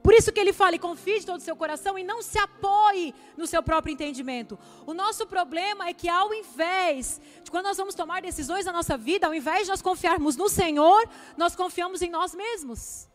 [0.07, 2.39] Por isso que ele fala, e confie de todo o seu coração e não se
[2.39, 4.57] apoie no seu próprio entendimento.
[4.85, 8.95] O nosso problema é que ao invés de quando nós vamos tomar decisões na nossa
[8.95, 13.09] vida, ao invés de nós confiarmos no Senhor, nós confiamos em nós mesmos.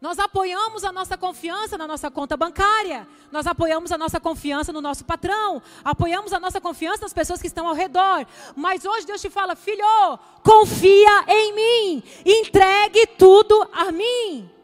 [0.00, 3.04] Nós apoiamos a nossa confiança na nossa conta bancária.
[3.32, 5.60] Nós apoiamos a nossa confiança no nosso patrão.
[5.82, 8.24] Apoiamos a nossa confiança nas pessoas que estão ao redor.
[8.54, 9.84] Mas hoje Deus te fala, filho,
[10.44, 12.02] confia em mim.
[12.24, 14.61] Entregue tudo a mim.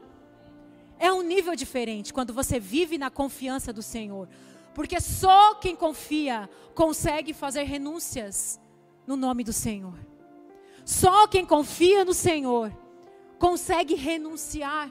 [0.99, 4.29] É um nível diferente quando você vive na confiança do Senhor.
[4.75, 8.61] Porque só quem confia consegue fazer renúncias
[9.07, 9.99] no nome do Senhor.
[10.85, 12.73] Só quem confia no Senhor
[13.39, 14.91] consegue renunciar.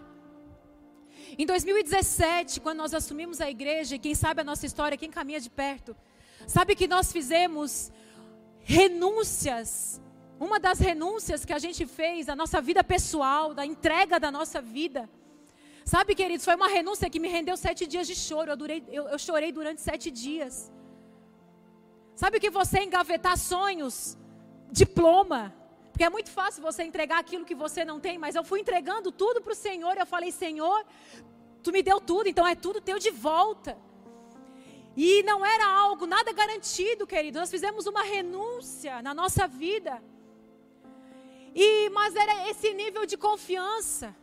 [1.38, 5.40] Em 2017, quando nós assumimos a igreja, e quem sabe a nossa história, quem caminha
[5.40, 5.96] de perto,
[6.48, 7.92] sabe que nós fizemos
[8.60, 10.02] renúncias.
[10.40, 14.62] Uma das renúncias que a gente fez, a nossa vida pessoal, da entrega da nossa
[14.62, 15.10] vida,
[15.94, 18.52] Sabe, queridos, foi uma renúncia que me rendeu sete dias de choro.
[18.52, 20.70] Eu, durei, eu, eu chorei durante sete dias.
[22.14, 24.18] Sabe que você engavetar sonhos,
[24.70, 25.56] diploma,
[25.94, 29.14] porque é muito fácil você entregar aquilo que você não tem, mas eu fui entregando
[29.14, 29.96] tudo para o Senhor.
[29.98, 30.86] Eu falei, Senhor,
[31.64, 33.78] tu me deu tudo, então é tudo teu de volta.
[34.94, 37.40] E não era algo, nada garantido, querido.
[37.40, 40.04] Nós fizemos uma renúncia na nossa vida.
[41.56, 44.14] E, mas era esse nível de confiança.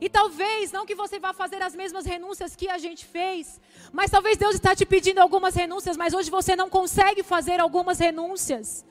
[0.00, 3.60] E talvez, não que você vá fazer as mesmas renúncias que a gente fez,
[3.92, 7.98] mas talvez Deus está te pedindo algumas renúncias, mas hoje você não consegue fazer algumas
[7.98, 8.84] renúncias.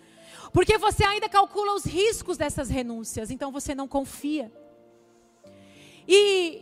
[0.52, 4.52] Porque você ainda calcula os riscos dessas renúncias, então você não confia.
[6.08, 6.62] E,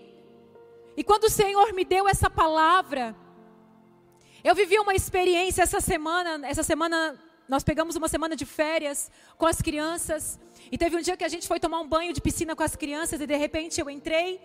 [0.97, 3.15] e quando o Senhor me deu essa palavra,
[4.43, 9.45] eu vivi uma experiência essa semana, essa semana nós pegamos uma semana de férias com
[9.45, 10.39] as crianças.
[10.71, 12.75] E teve um dia que a gente foi tomar um banho de piscina com as
[12.75, 14.41] crianças e de repente eu entrei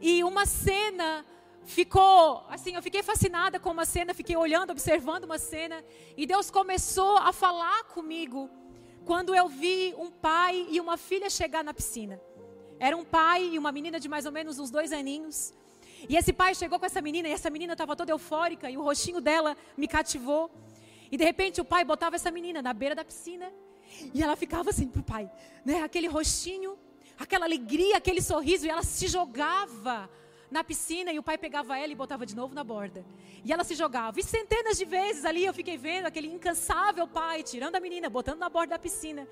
[0.00, 1.24] e uma cena
[1.64, 5.84] ficou, assim, eu fiquei fascinada com uma cena, fiquei olhando, observando uma cena
[6.16, 8.50] e Deus começou a falar comigo
[9.04, 12.20] quando eu vi um pai e uma filha chegar na piscina.
[12.78, 15.54] Era um pai e uma menina de mais ou menos uns dois aninhos.
[16.08, 18.82] E esse pai chegou com essa menina e essa menina estava toda eufórica e o
[18.82, 20.50] rostinho dela me cativou.
[21.12, 23.52] E de repente o pai botava essa menina na beira da piscina
[24.14, 25.30] e ela ficava assim pro pai,
[25.62, 25.82] né?
[25.82, 26.78] Aquele rostinho,
[27.18, 30.08] aquela alegria, aquele sorriso e ela se jogava
[30.50, 33.04] na piscina e o pai pegava ela e botava de novo na borda.
[33.44, 34.18] E ela se jogava.
[34.18, 38.38] E centenas de vezes ali eu fiquei vendo aquele incansável pai tirando a menina, botando
[38.38, 39.28] na borda da piscina.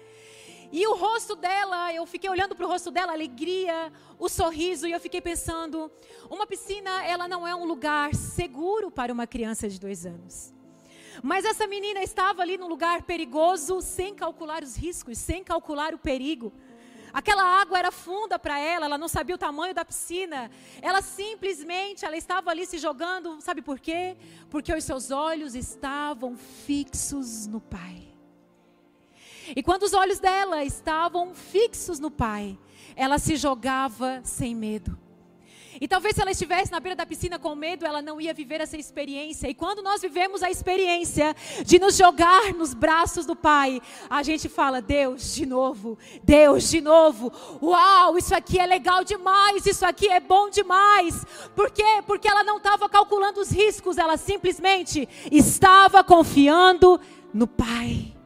[0.70, 4.86] E o rosto dela, eu fiquei olhando para o rosto dela, a alegria, o sorriso,
[4.86, 5.90] e eu fiquei pensando:
[6.28, 10.60] uma piscina, ela não é um lugar seguro para uma criança de dois anos.
[11.22, 15.98] Mas essa menina estava ali num lugar perigoso, sem calcular os riscos, sem calcular o
[15.98, 16.52] perigo.
[17.12, 20.50] Aquela água era funda para ela, ela não sabia o tamanho da piscina.
[20.80, 24.16] Ela simplesmente, ela estava ali se jogando, sabe por quê?
[24.48, 28.09] Porque os seus olhos estavam fixos no Pai.
[29.56, 32.56] E quando os olhos dela estavam fixos no Pai,
[32.94, 34.99] ela se jogava sem medo.
[35.80, 38.60] E talvez se ela estivesse na beira da piscina com medo, ela não ia viver
[38.60, 39.48] essa experiência.
[39.48, 44.46] E quando nós vivemos a experiência de nos jogar nos braços do Pai, a gente
[44.46, 47.33] fala: Deus, de novo, Deus, de novo.
[47.62, 51.24] Uau, isso aqui é legal demais, isso aqui é bom demais.
[51.56, 52.02] Por quê?
[52.06, 57.00] Porque ela não estava calculando os riscos, ela simplesmente estava confiando
[57.33, 58.19] no Pai.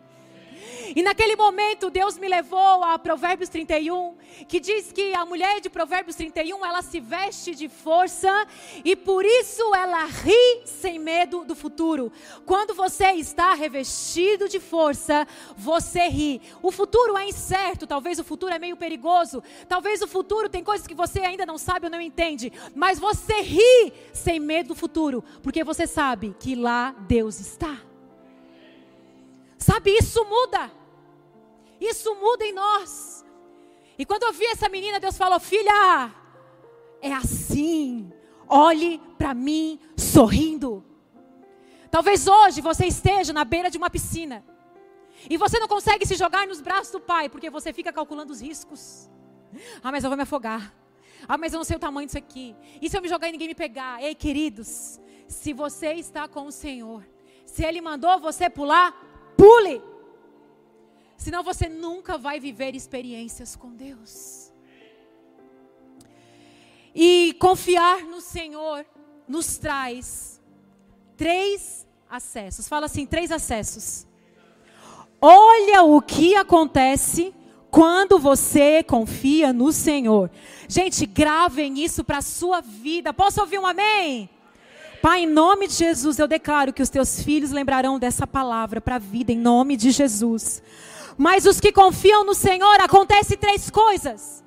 [0.95, 4.17] E naquele momento Deus me levou a Provérbios 31,
[4.49, 8.47] que diz que a mulher de Provérbios 31, ela se veste de força
[8.85, 12.13] e por isso ela ri sem medo do futuro.
[12.45, 15.27] Quando você está revestido de força,
[15.57, 16.43] você ri.
[16.63, 20.87] O futuro é incerto, talvez o futuro é meio perigoso, talvez o futuro tem coisas
[20.87, 25.25] que você ainda não sabe ou não entende, mas você ri sem medo do futuro,
[25.43, 27.94] porque você sabe que lá Deus está.
[29.65, 30.71] Sabe, isso muda.
[31.81, 33.25] Isso muda em nós.
[33.99, 36.15] E quando eu vi essa menina, Deus falou: Filha,
[37.01, 38.13] é assim.
[38.47, 40.85] Olhe para mim sorrindo.
[41.91, 44.45] Talvez hoje você esteja na beira de uma piscina.
[45.31, 48.43] E você não consegue se jogar nos braços do pai, porque você fica calculando os
[48.43, 49.09] riscos.
[49.83, 50.75] Ah, mas eu vou me afogar.
[51.27, 52.55] Ah, mas eu não sei o tamanho disso aqui.
[52.83, 54.03] E se eu me jogar e ninguém me pegar?
[54.03, 57.03] Ei, queridos, se você está com o Senhor,
[57.47, 59.83] se Ele mandou você pular, Pule.
[61.17, 64.53] Senão você nunca vai viver experiências com Deus.
[66.95, 68.87] E confiar no Senhor
[69.27, 70.41] nos traz
[71.17, 72.69] três acessos.
[72.69, 74.07] Fala assim: três acessos.
[75.21, 77.35] Olha o que acontece
[77.71, 80.31] quando você confia no Senhor.
[80.69, 83.13] Gente, gravem isso para a sua vida.
[83.13, 84.29] Posso ouvir um amém?
[85.05, 88.95] Pai, em nome de Jesus, eu declaro que os teus filhos lembrarão dessa palavra para
[88.95, 90.63] a vida, em nome de Jesus.
[91.19, 94.43] Mas os que confiam no Senhor, acontece três coisas.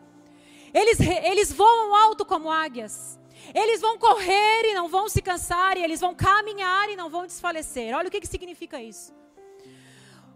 [0.73, 3.19] Eles, eles voam alto como águias.
[3.53, 7.27] Eles vão correr e não vão se cansar, e eles vão caminhar e não vão
[7.27, 7.95] desfalecer.
[7.95, 9.13] Olha o que, que significa isso.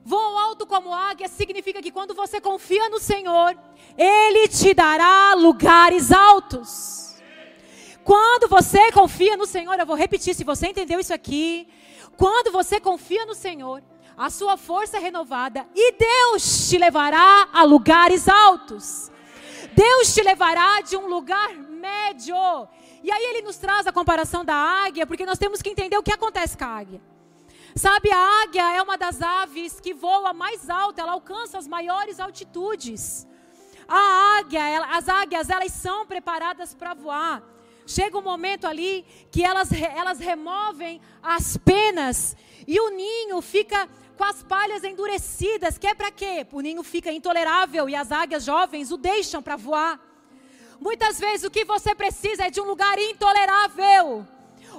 [0.06, 3.58] Voam alto como águia significa que quando você confia no Senhor,
[3.98, 7.11] Ele te dará lugares altos.
[8.04, 11.68] Quando você confia no Senhor, eu vou repetir, se você entendeu isso aqui.
[12.18, 13.84] Quando você confia no Senhor,
[14.18, 19.12] a sua força é renovada e Deus te levará a lugares altos.
[19.74, 22.36] Deus te levará de um lugar médio.
[23.04, 26.04] E aí ele nos traz a comparação da águia, porque nós temos que entender o
[26.04, 27.02] que acontece com a águia.
[27.76, 32.20] Sabe, a águia é uma das aves que voa mais alto, ela alcança as maiores
[32.20, 33.26] altitudes.
[33.88, 37.42] A águia, ela, as águias, elas são preparadas para voar.
[37.86, 42.36] Chega um momento ali que elas, elas removem as penas
[42.68, 46.46] e o ninho fica com as palhas endurecidas, que é para quê?
[46.52, 50.00] O ninho fica intolerável e as águias jovens o deixam para voar.
[50.80, 54.26] Muitas vezes o que você precisa é de um lugar intolerável.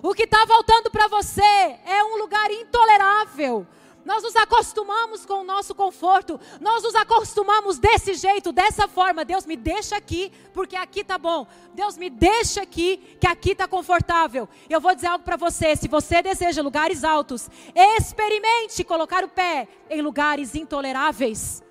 [0.02, 3.66] O que está voltando para você é um lugar intolerável.
[4.04, 6.38] Nós nos acostumamos com o nosso conforto.
[6.60, 9.24] Nós nos acostumamos desse jeito, dessa forma.
[9.24, 11.46] Deus me deixa aqui, porque aqui tá bom.
[11.72, 14.48] Deus me deixa aqui, que aqui tá confortável.
[14.68, 19.68] Eu vou dizer algo para você, se você deseja lugares altos, experimente colocar o pé
[19.88, 21.62] em lugares intoleráveis.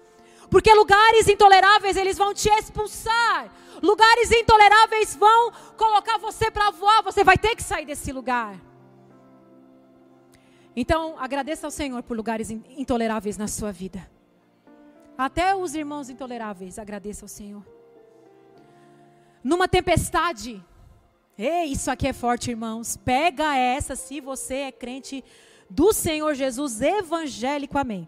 [0.50, 3.50] Porque lugares intoleráveis, eles vão te expulsar.
[3.82, 8.71] Lugares intoleráveis vão colocar você para voar, você vai ter que sair desse lugar.
[10.82, 14.10] Então, agradeça ao Senhor por lugares intoleráveis na sua vida.
[15.16, 17.64] Até os irmãos intoleráveis, agradeça ao Senhor.
[19.44, 20.60] Numa tempestade,
[21.38, 22.98] ei, isso aqui é forte, irmãos.
[22.98, 25.24] Pega essa se você é crente
[25.70, 28.08] do Senhor Jesus evangélico, amém.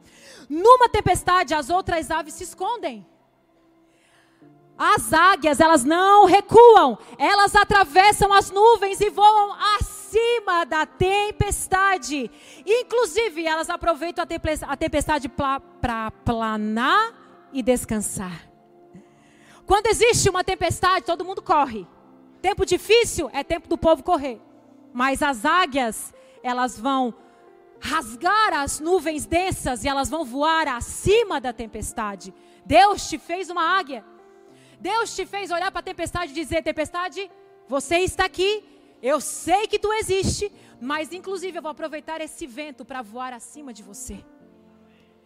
[0.50, 3.06] Numa tempestade, as outras aves se escondem.
[4.76, 12.30] As águias, elas não recuam, elas atravessam as nuvens e voam acima cima da tempestade.
[12.66, 14.24] Inclusive, elas aproveitam
[14.68, 17.14] a tempestade para planar
[17.52, 18.48] e descansar.
[19.66, 21.88] Quando existe uma tempestade, todo mundo corre.
[22.42, 24.40] Tempo difícil é tempo do povo correr.
[24.94, 27.14] Mas as águias, elas vão
[27.80, 32.34] rasgar as nuvens densas e elas vão voar acima da tempestade.
[32.66, 34.06] Deus te fez uma águia.
[34.80, 37.32] Deus te fez olhar para a tempestade e dizer: Tempestade,
[37.68, 38.64] você está aqui,
[39.04, 40.50] eu sei que tu existe,
[40.80, 44.24] mas inclusive eu vou aproveitar esse vento para voar acima de você.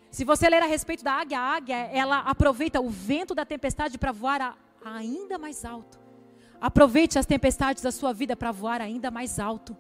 [0.10, 4.00] Se você ler a respeito da águia, a águia, ela aproveita o vento da tempestade
[4.00, 6.00] para voar a, ainda mais alto.
[6.60, 9.78] Aproveite as tempestades da sua vida para voar ainda mais alto.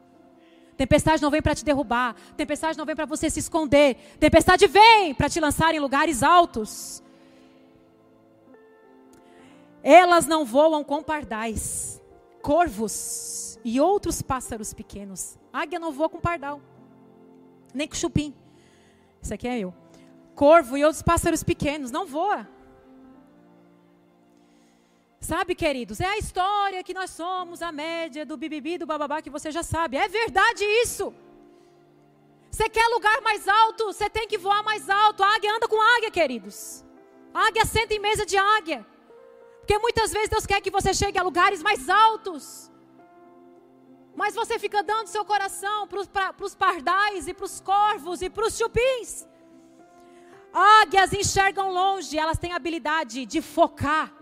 [0.78, 5.16] Tempestade não vem para te derrubar, tempestade não vem para você se esconder, tempestade vem
[5.16, 7.02] para te lançar em lugares altos.
[9.82, 12.00] Elas não voam com pardais,
[12.42, 15.38] corvos e outros pássaros pequenos.
[15.52, 16.62] Águia não voa com pardal,
[17.74, 18.34] nem com chupim.
[19.22, 19.74] Isso aqui é eu.
[20.36, 22.48] Corvo e outros pássaros pequenos, não voa.
[25.20, 29.30] Sabe, queridos, é a história que nós somos a média do bibibi, do bababá, que
[29.30, 29.98] você já sabe.
[29.98, 31.14] É verdade isso.
[32.52, 35.24] Você quer lugar mais alto, você tem que voar mais alto.
[35.24, 36.86] A águia anda com águia, queridos.
[37.34, 38.86] A águia senta em mesa de águia.
[39.68, 42.72] Porque muitas vezes Deus quer que você chegue a lugares mais altos.
[44.16, 48.46] Mas você fica dando seu coração para os pardais e para os corvos e para
[48.48, 49.28] os chupins.
[50.54, 54.14] Águias enxergam longe, elas têm a habilidade de focar.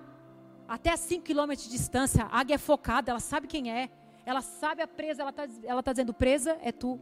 [0.68, 3.92] Até 5 quilômetros de distância, a águia é focada, ela sabe quem é.
[4.26, 7.00] Ela sabe a presa, ela está ela tá dizendo: presa é tu.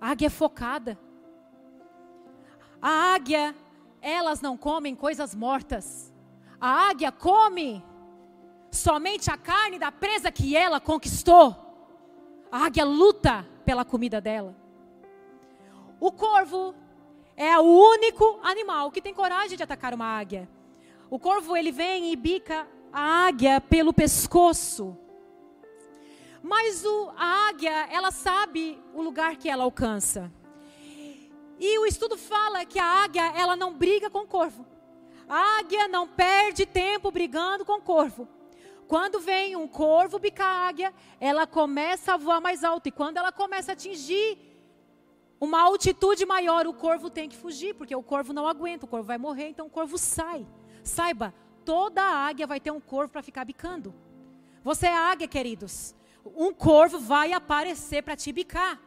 [0.00, 0.98] A águia é focada.
[2.82, 3.54] A águia,
[4.02, 6.07] elas não comem coisas mortas.
[6.60, 7.84] A águia come
[8.70, 11.56] somente a carne da presa que ela conquistou.
[12.50, 14.56] A águia luta pela comida dela.
[16.00, 16.74] O corvo
[17.36, 20.48] é o único animal que tem coragem de atacar uma águia.
[21.10, 24.96] O corvo ele vem e bica a águia pelo pescoço.
[26.42, 30.32] Mas o, a águia, ela sabe o lugar que ela alcança.
[31.58, 34.64] E o estudo fala que a águia, ela não briga com o corvo.
[35.28, 38.28] Águia não perde tempo brigando com corvo.
[38.86, 42.88] Quando vem um corvo bicar a águia, ela começa a voar mais alto.
[42.88, 44.38] E quando ela começa a atingir
[45.40, 49.06] uma altitude maior, o corvo tem que fugir, porque o corvo não aguenta, o corvo
[49.06, 50.46] vai morrer, então o corvo sai.
[50.82, 53.94] Saiba, toda águia vai ter um corvo para ficar bicando.
[54.64, 55.94] Você é águia, queridos
[56.36, 58.80] um corvo vai aparecer para te bicar.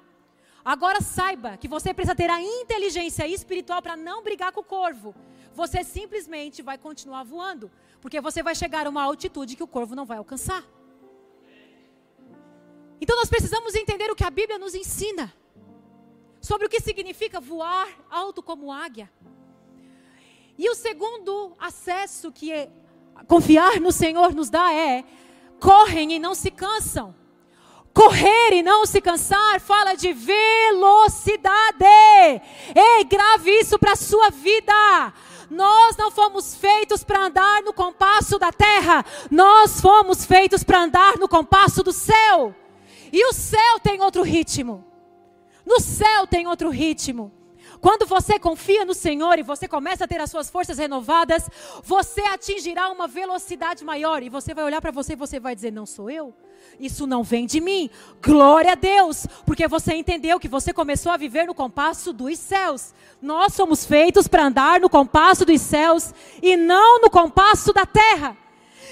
[0.63, 5.15] Agora saiba que você precisa ter a inteligência espiritual para não brigar com o corvo.
[5.61, 7.69] Você simplesmente vai continuar voando,
[8.01, 10.63] porque você vai chegar a uma altitude que o corvo não vai alcançar.
[12.99, 15.31] Então nós precisamos entender o que a Bíblia nos ensina
[16.49, 19.07] sobre o que significa voar alto como águia.
[20.57, 22.67] E o segundo acesso que é
[23.27, 25.03] confiar no Senhor nos dá é:
[25.59, 27.13] correm e não se cansam
[27.93, 31.85] correr e não se cansar, fala de velocidade.
[32.73, 34.73] Ei, grave isso para a sua vida.
[35.51, 41.17] Nós não fomos feitos para andar no compasso da terra, nós fomos feitos para andar
[41.17, 42.55] no compasso do céu.
[43.11, 44.81] E o céu tem outro ritmo.
[45.65, 47.33] No céu tem outro ritmo.
[47.81, 51.49] Quando você confia no Senhor e você começa a ter as suas forças renovadas,
[51.83, 55.71] você atingirá uma velocidade maior e você vai olhar para você e você vai dizer:
[55.71, 56.33] "Não sou eu,
[56.79, 57.89] isso não vem de mim.
[58.21, 62.93] Glória a Deus, porque você entendeu que você começou a viver no compasso dos céus.
[63.21, 68.37] Nós somos feitos para andar no compasso dos céus e não no compasso da terra.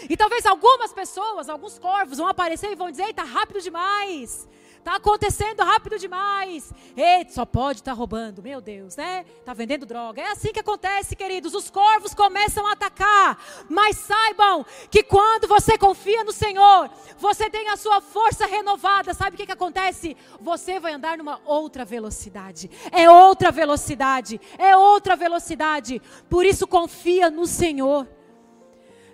[0.10, 4.48] E talvez algumas pessoas, alguns corvos vão aparecer e vão dizer: "Está rápido demais.
[4.80, 6.74] Está acontecendo rápido demais.
[6.96, 9.26] Eita, só pode estar tá roubando, meu Deus, né?
[9.40, 10.22] Está vendendo droga.
[10.22, 11.54] É assim que acontece, queridos.
[11.54, 13.38] Os corvos começam a atacar.
[13.70, 19.14] Mas saibam que quando você confia no Senhor, você tem a sua força renovada.
[19.14, 20.16] Sabe o que, que acontece?
[20.40, 22.72] Você vai andar numa outra velocidade.
[22.92, 24.40] É outra velocidade.
[24.58, 26.02] É outra velocidade.
[26.30, 28.08] Por isso, confia no Senhor.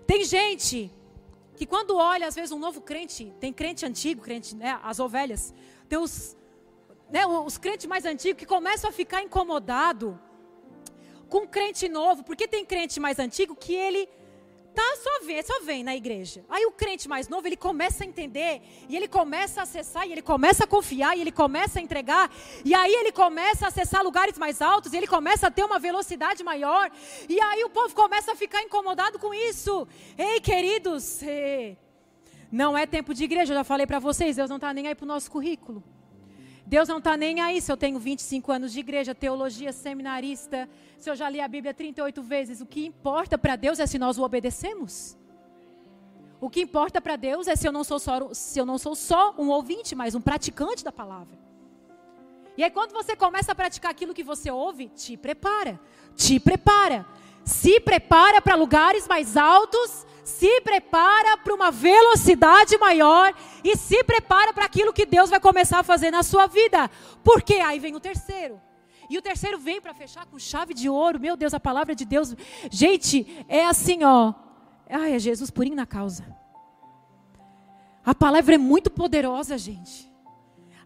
[0.05, 0.91] Tem gente
[1.55, 5.53] que quando olha, às vezes, um novo crente, tem crente antigo, crente, né, as ovelhas,
[5.87, 6.35] tem os,
[7.09, 10.19] né, os crentes mais antigos que começam a ficar incomodado
[11.29, 14.07] com crente novo, porque tem crente mais antigo que ele
[14.75, 16.43] tá só vem, só vem na igreja.
[16.49, 20.11] Aí o crente mais novo, ele começa a entender, e ele começa a acessar, e
[20.11, 22.29] ele começa a confiar, e ele começa a entregar,
[22.63, 25.79] e aí ele começa a acessar lugares mais altos, e ele começa a ter uma
[25.79, 26.91] velocidade maior,
[27.27, 29.87] e aí o povo começa a ficar incomodado com isso.
[30.17, 31.21] Ei, queridos,
[32.51, 34.95] não é tempo de igreja, eu já falei para vocês, Deus não está nem aí
[34.95, 35.83] para o nosso currículo.
[36.65, 41.09] Deus não está nem aí se eu tenho 25 anos de igreja, teologia, seminarista, se
[41.09, 42.59] eu já li a Bíblia 38 vezes.
[42.59, 45.15] O que importa para Deus é se nós o obedecemos.
[46.41, 48.95] O que importa para Deus é se eu, não sou só, se eu não sou
[48.95, 51.37] só um ouvinte, mas um praticante da palavra.
[52.57, 55.79] E aí, quando você começa a praticar aquilo que você ouve, te prepara,
[56.15, 57.05] te prepara.
[57.43, 63.31] Se prepara para lugares mais altos se prepara para uma velocidade maior
[63.63, 66.89] e se prepara para aquilo que Deus vai começar a fazer na sua vida.
[67.23, 68.59] Porque aí vem o terceiro.
[69.07, 71.19] E o terceiro vem para fechar com chave de ouro.
[71.19, 72.35] Meu Deus, a palavra de Deus.
[72.71, 74.33] Gente, é assim, ó.
[74.89, 76.25] Ai, é Jesus purinho na causa.
[78.03, 80.11] A palavra é muito poderosa, gente.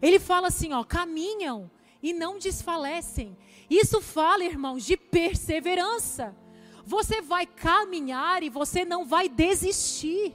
[0.02, 1.70] Ele fala assim, ó, caminham
[2.02, 3.36] e não desfalecem.
[3.70, 6.36] Isso fala, irmãos, de perseverança.
[6.84, 10.34] Você vai caminhar e você não vai desistir.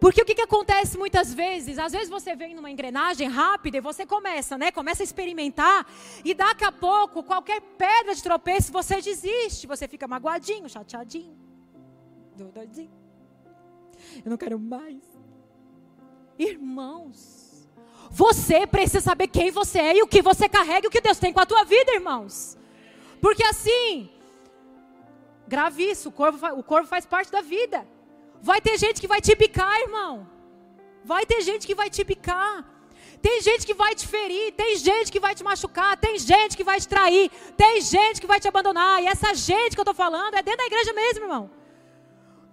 [0.00, 1.78] Porque o que, que acontece muitas vezes?
[1.78, 4.70] Às vezes você vem numa engrenagem rápida e você começa, né?
[4.70, 5.86] Começa a experimentar
[6.24, 9.66] e daqui a pouco, qualquer pedra de tropeço, você desiste.
[9.66, 11.34] Você fica magoadinho, chateadinho,
[12.36, 12.92] doidinho.
[14.24, 15.02] Eu não quero mais.
[16.38, 17.66] Irmãos,
[18.10, 21.18] Você precisa saber quem você é e o que você carrega e o que Deus
[21.18, 22.56] tem com a tua vida, irmãos.
[23.20, 24.08] Porque assim,
[25.46, 27.86] grave isso, o corvo, o corvo faz parte da vida.
[28.40, 30.28] Vai ter gente que vai te picar, irmão.
[31.04, 32.64] Vai ter gente que vai te picar.
[33.20, 36.64] Tem gente que vai te ferir, tem gente que vai te machucar, tem gente que
[36.64, 39.02] vai te trair, tem gente que vai te abandonar.
[39.02, 41.50] E essa gente que eu estou falando é dentro da igreja mesmo, irmão.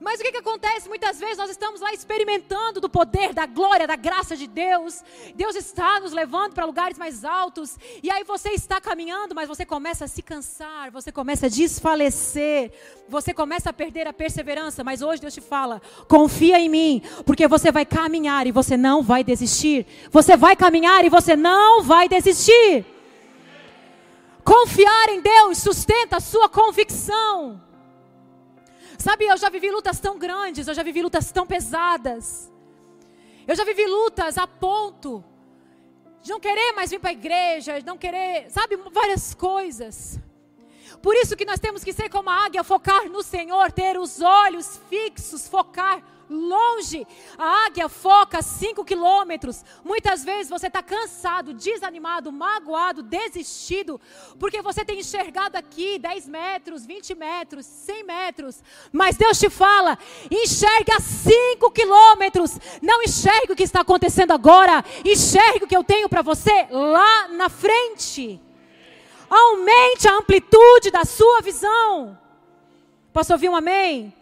[0.02, 0.90] Mas o que, que acontece?
[0.90, 5.04] Muitas vezes nós estamos lá experimentando do poder, da glória, da graça de Deus.
[5.36, 7.78] Deus está nos levando para lugares mais altos.
[8.02, 12.72] E aí você está caminhando, mas você começa a se cansar, você começa a desfalecer,
[13.08, 14.84] você começa a perder a perseverança.
[14.84, 19.04] Mas hoje Deus te fala: confia em mim, porque você vai caminhar e você não
[19.04, 19.86] vai desistir.
[20.10, 22.84] Você vai caminhar e você não vai desistir.
[24.44, 27.62] Confiar em Deus sustenta a sua convicção.
[29.02, 32.52] Sabe, eu já vivi lutas tão grandes, eu já vivi lutas tão pesadas.
[33.48, 35.24] Eu já vivi lutas a ponto
[36.22, 40.20] de não querer mais vir para a igreja, de não querer, sabe, várias coisas.
[41.02, 44.22] Por isso que nós temos que ser como a águia, focar no Senhor, ter os
[44.22, 47.06] olhos fixos, focar longe.
[47.38, 49.64] A águia foca 5 quilômetros.
[49.84, 54.00] Muitas vezes você está cansado, desanimado, magoado, desistido,
[54.40, 58.64] porque você tem enxergado aqui 10 metros, 20 metros, 100 metros.
[58.92, 59.98] Mas Deus te fala:
[60.30, 62.58] enxerga 5 quilômetros.
[62.82, 67.28] Não enxergue o que está acontecendo agora, enxergue o que eu tenho para você lá
[67.28, 68.42] na frente.
[69.30, 72.18] Aumente a amplitude da sua visão.
[73.14, 74.14] Posso ouvir um amém?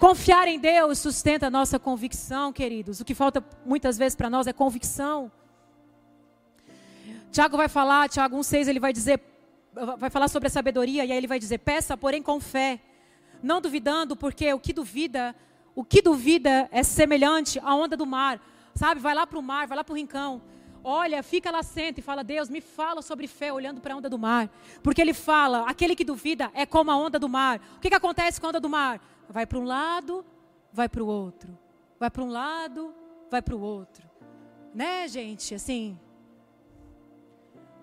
[0.00, 3.00] Confiar em Deus sustenta a nossa convicção, queridos.
[3.00, 5.30] O que falta muitas vezes para nós é convicção.
[7.30, 9.20] Tiago vai falar, Tiago 1,6, ele vai dizer,
[9.98, 12.80] vai falar sobre a sabedoria, e aí ele vai dizer: peça, porém, com fé,
[13.42, 15.36] não duvidando, porque o que duvida,
[15.74, 18.40] o que duvida é semelhante à onda do mar.
[18.74, 20.40] Sabe, vai lá para o mar, vai lá para o rincão.
[20.82, 24.08] Olha, fica lá, senta e fala: Deus, me fala sobre fé, olhando para a onda
[24.08, 24.48] do mar.
[24.82, 27.60] Porque ele fala: aquele que duvida é como a onda do mar.
[27.76, 28.98] O que, que acontece com a onda do mar?
[29.30, 30.24] Vai para um lado,
[30.72, 31.56] vai para o outro.
[31.98, 32.92] Vai para um lado,
[33.30, 34.08] vai para o outro.
[34.74, 35.54] Né, gente?
[35.54, 35.98] Assim.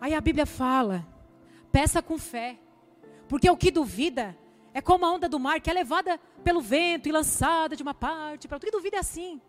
[0.01, 1.07] Aí a Bíblia fala:
[1.71, 2.59] peça com fé.
[3.29, 4.37] Porque o que duvida
[4.73, 7.93] é como a onda do mar que é levada pelo vento e lançada de uma
[7.93, 8.67] parte para outra.
[8.67, 9.41] O que duvida é assim.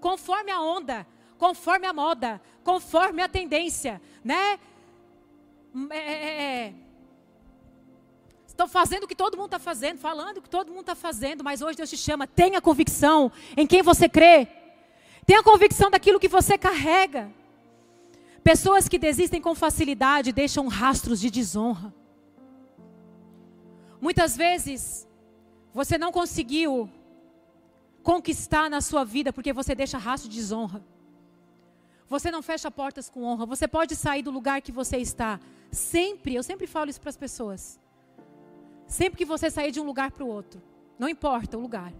[0.00, 4.58] Conforme a onda, conforme a moda, conforme a tendência, né?
[5.90, 6.74] É, é, é.
[8.62, 11.42] Estão fazendo o que todo mundo está fazendo, falando o que todo mundo está fazendo,
[11.42, 14.46] mas hoje Deus te chama, tenha convicção em quem você crê,
[15.26, 17.28] tenha convicção daquilo que você carrega.
[18.44, 21.92] Pessoas que desistem com facilidade deixam rastros de desonra.
[24.00, 25.08] Muitas vezes,
[25.74, 26.88] você não conseguiu
[28.04, 30.84] conquistar na sua vida porque você deixa rastro de desonra.
[32.08, 33.44] Você não fecha portas com honra.
[33.44, 35.40] Você pode sair do lugar que você está.
[35.72, 37.81] Sempre, eu sempre falo isso para as pessoas.
[38.92, 40.60] Sempre que você sair de um lugar para o outro,
[40.98, 41.94] não importa o lugar,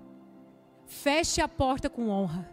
[0.84, 2.46] feche a porta com honra.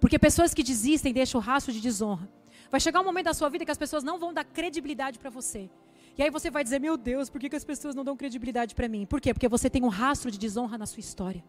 [0.00, 2.30] Porque pessoas que desistem deixam o rastro de desonra.
[2.70, 5.28] Vai chegar um momento da sua vida que as pessoas não vão dar credibilidade para
[5.28, 5.68] você.
[6.16, 8.76] E aí você vai dizer: Meu Deus, por que, que as pessoas não dão credibilidade
[8.76, 9.04] para mim?
[9.06, 9.34] Por quê?
[9.34, 11.42] Porque você tem um rastro de desonra na sua história.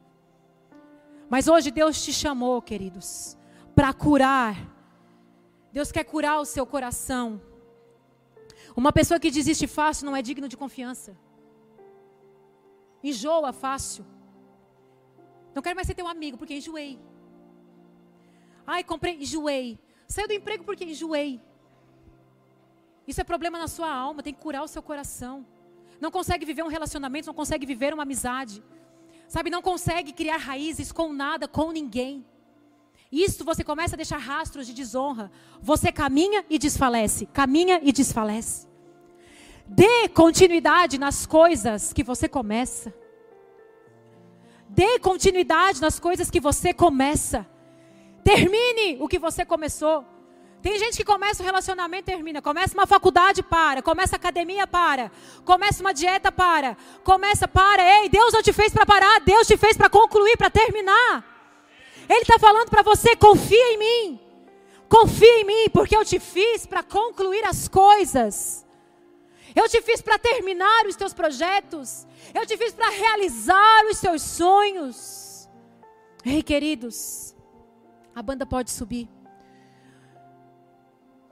[1.29, 3.37] Mas hoje Deus te chamou, queridos,
[3.75, 4.55] para curar.
[5.71, 7.39] Deus quer curar o seu coração.
[8.75, 11.15] Uma pessoa que desiste fácil não é digno de confiança
[13.03, 14.05] enjoa fácil.
[15.53, 16.99] Não quero mais ser teu amigo porque enjoei.
[18.65, 19.79] Ai, comprei, enjoei.
[20.07, 21.41] Saiu do emprego porque enjoei.
[23.07, 25.45] Isso é problema na sua alma, tem que curar o seu coração.
[25.99, 28.63] Não consegue viver um relacionamento, não consegue viver uma amizade.
[29.27, 32.25] Sabe, não consegue criar raízes com nada, com ninguém.
[33.11, 35.31] Isso você começa a deixar rastros de desonra.
[35.61, 38.67] Você caminha e desfalece, caminha e desfalece.
[39.65, 42.93] Dê continuidade nas coisas que você começa.
[44.69, 47.45] Dê continuidade nas coisas que você começa.
[48.23, 50.05] Termine o que você começou.
[50.61, 52.41] Tem gente que começa um relacionamento e termina.
[52.41, 53.81] Começa uma faculdade, para.
[53.81, 55.11] Começa academia, para.
[55.43, 56.77] Começa uma dieta, para.
[57.03, 57.83] Começa, para.
[57.83, 59.19] Ei, Deus não te fez para parar.
[59.19, 61.25] Deus te fez para concluir, para terminar.
[62.07, 64.19] Ele está falando para você: confia em mim.
[64.87, 68.62] Confia em mim, porque eu te fiz para concluir as coisas.
[69.55, 72.07] Eu te fiz para terminar os teus projetos.
[72.33, 75.49] Eu te fiz para realizar os seus sonhos.
[76.25, 77.35] Ei, queridos,
[78.15, 79.09] a banda pode subir.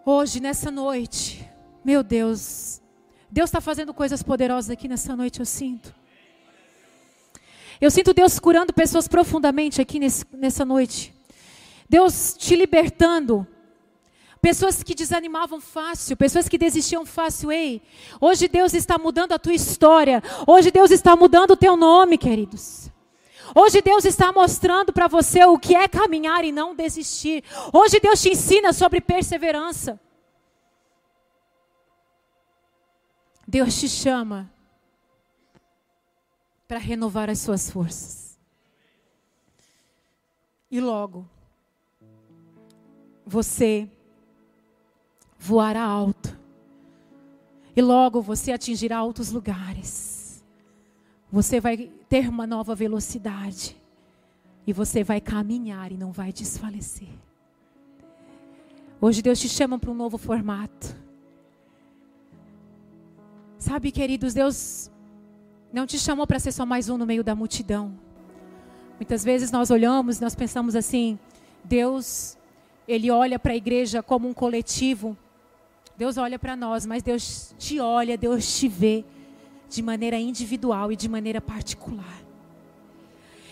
[0.05, 1.49] Hoje, nessa noite,
[1.83, 2.81] meu Deus,
[3.29, 5.95] Deus está fazendo coisas poderosas aqui nessa noite, eu sinto.
[7.79, 11.15] Eu sinto Deus curando pessoas profundamente aqui nesse, nessa noite.
[11.89, 13.47] Deus te libertando
[14.41, 17.51] Pessoas que desanimavam fácil, pessoas que desistiam fácil.
[17.51, 17.79] Ei,
[18.19, 20.23] hoje Deus está mudando a tua história.
[20.47, 22.89] Hoje Deus está mudando o teu nome, queridos.
[23.53, 27.43] Hoje Deus está mostrando para você o que é caminhar e não desistir.
[27.71, 29.99] Hoje Deus te ensina sobre perseverança.
[33.47, 34.51] Deus te chama
[36.67, 38.39] para renovar as suas forças.
[40.71, 41.29] E logo,
[43.25, 43.89] você
[45.41, 46.39] voará alto.
[47.75, 50.45] E logo você atingirá altos lugares.
[51.31, 53.75] Você vai ter uma nova velocidade.
[54.67, 57.09] E você vai caminhar e não vai desfalecer.
[59.01, 60.95] Hoje Deus te chama para um novo formato.
[63.57, 64.91] Sabe, queridos, Deus
[65.73, 67.97] não te chamou para ser só mais um no meio da multidão.
[68.99, 71.17] Muitas vezes nós olhamos nós pensamos assim:
[71.63, 72.37] Deus,
[72.87, 75.17] Ele olha para a igreja como um coletivo
[76.01, 79.05] Deus olha para nós, mas Deus te olha, Deus te vê
[79.69, 82.23] de maneira individual e de maneira particular.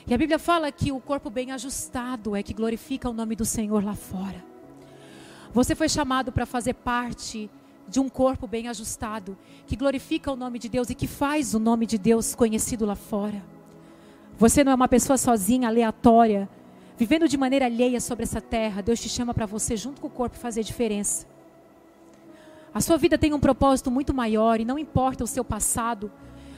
[0.07, 3.45] E a Bíblia fala que o corpo bem ajustado é que glorifica o nome do
[3.45, 4.43] Senhor lá fora.
[5.53, 7.51] Você foi chamado para fazer parte
[7.87, 9.37] de um corpo bem ajustado,
[9.67, 12.95] que glorifica o nome de Deus e que faz o nome de Deus conhecido lá
[12.95, 13.45] fora.
[14.39, 16.49] Você não é uma pessoa sozinha, aleatória,
[16.97, 18.81] vivendo de maneira alheia sobre essa terra.
[18.81, 21.27] Deus te chama para você, junto com o corpo, fazer diferença.
[22.73, 26.11] A sua vida tem um propósito muito maior e não importa o seu passado,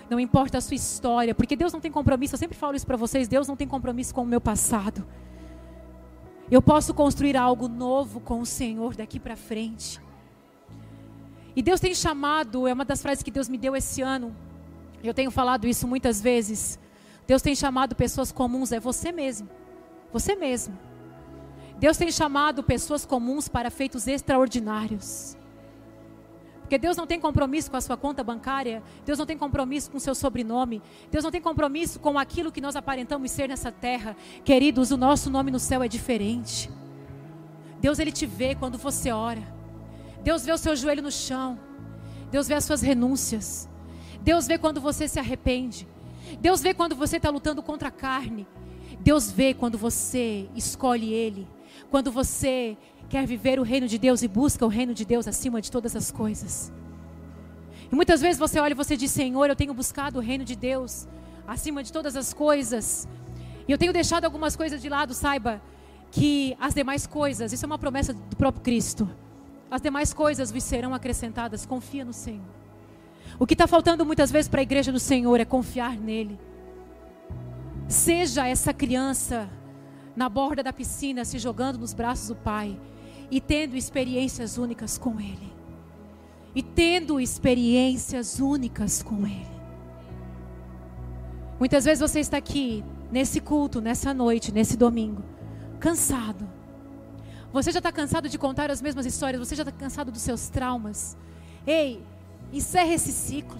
[0.10, 2.36] não importa a sua história, porque Deus não tem compromisso.
[2.36, 5.08] Eu sempre falo isso para vocês: Deus não tem compromisso com o meu passado.
[6.50, 10.02] Eu posso construir algo novo com o Senhor daqui para frente.
[11.56, 14.36] E Deus tem chamado, é uma das frases que Deus me deu esse ano.
[15.02, 16.78] Eu tenho falado isso muitas vezes.
[17.26, 19.50] Deus tem chamado pessoas comuns, é você mesmo.
[20.12, 20.78] Você mesmo.
[21.80, 25.38] Deus tem chamado pessoas comuns para feitos extraordinários.
[26.72, 29.98] Porque Deus não tem compromisso com a sua conta bancária, Deus não tem compromisso com
[29.98, 34.16] o seu sobrenome, Deus não tem compromisso com aquilo que nós aparentamos ser nessa terra.
[34.46, 36.72] Queridos, o nosso nome no céu é diferente.
[37.82, 39.44] Deus ele te vê quando você ora.
[40.24, 41.60] Deus vê o seu joelho no chão.
[42.32, 43.68] Deus vê as suas renúncias.
[44.22, 45.86] Deus vê quando você se arrepende.
[46.40, 48.48] Deus vê quando você está lutando contra a carne.
[49.02, 51.46] Deus vê quando você escolhe Ele.
[51.90, 52.78] Quando você
[53.12, 55.98] quer viver o reino de Deus e busca o reino de Deus acima de todas
[55.98, 56.72] as coisas.
[57.92, 60.56] E muitas vezes você olha e você diz: Senhor, eu tenho buscado o reino de
[60.56, 61.10] Deus
[61.46, 63.10] acima de todas as coisas.
[63.68, 65.62] E eu tenho deixado algumas coisas de lado, saiba
[66.10, 69.10] que as demais coisas, isso é uma promessa do próprio Cristo.
[69.70, 72.48] As demais coisas vos serão acrescentadas, confia no Senhor.
[73.38, 76.40] O que está faltando muitas vezes para a igreja do Senhor é confiar nele.
[77.90, 79.50] Seja essa criança
[80.16, 82.80] na borda da piscina, se jogando nos braços do Pai
[83.32, 85.52] e tendo experiências únicas com Ele.
[86.54, 89.48] E tendo experiências únicas com Ele.
[91.58, 95.24] Muitas vezes você está aqui, nesse culto, nessa noite, nesse domingo,
[95.80, 96.48] cansado.
[97.54, 100.50] Você já está cansado de contar as mesmas histórias, você já está cansado dos seus
[100.50, 101.16] traumas.
[101.66, 102.02] Ei,
[102.52, 103.60] encerra esse ciclo.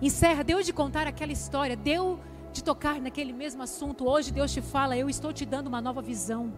[0.00, 2.20] Encerra, deu de contar aquela história, deu
[2.52, 4.08] de tocar naquele mesmo assunto.
[4.08, 6.52] Hoje Deus te fala, eu estou te dando uma nova visão.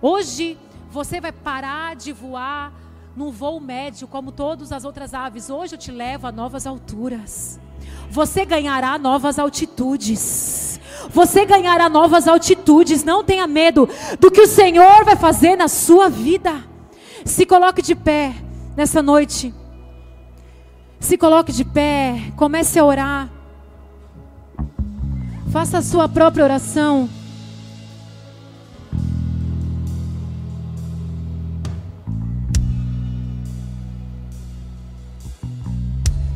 [0.00, 0.58] Hoje
[0.92, 2.70] você vai parar de voar
[3.16, 5.48] num voo médio como todas as outras aves.
[5.48, 7.58] Hoje eu te levo a novas alturas.
[8.10, 10.78] Você ganhará novas altitudes.
[11.08, 13.02] Você ganhará novas altitudes.
[13.04, 13.88] Não tenha medo
[14.20, 16.62] do que o Senhor vai fazer na sua vida.
[17.24, 18.34] Se coloque de pé
[18.76, 19.54] nessa noite.
[21.00, 22.32] Se coloque de pé.
[22.36, 23.30] Comece a orar.
[25.50, 27.08] Faça a sua própria oração.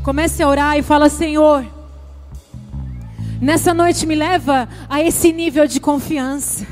[0.07, 1.67] Comece a orar e fala: Senhor,
[3.41, 6.65] nessa noite me leva a esse nível de confiança.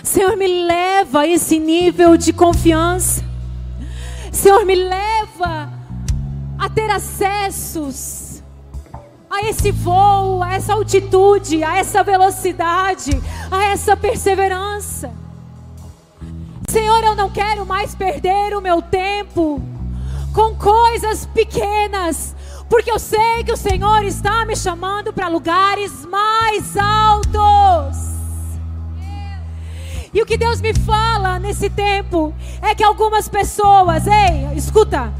[0.00, 3.24] Senhor, me leva a esse nível de confiança.
[4.30, 5.72] Senhor, me leva
[6.56, 8.44] a ter acessos
[9.28, 13.10] a esse voo, a essa altitude, a essa velocidade,
[13.50, 15.10] a essa perseverança.
[16.68, 19.60] Senhor, eu não quero mais perder o meu tempo
[20.32, 22.34] com coisas pequenas,
[22.68, 28.10] porque eu sei que o Senhor está me chamando para lugares mais altos.
[30.12, 35.12] E o que Deus me fala nesse tempo é que algumas pessoas, ei, escuta,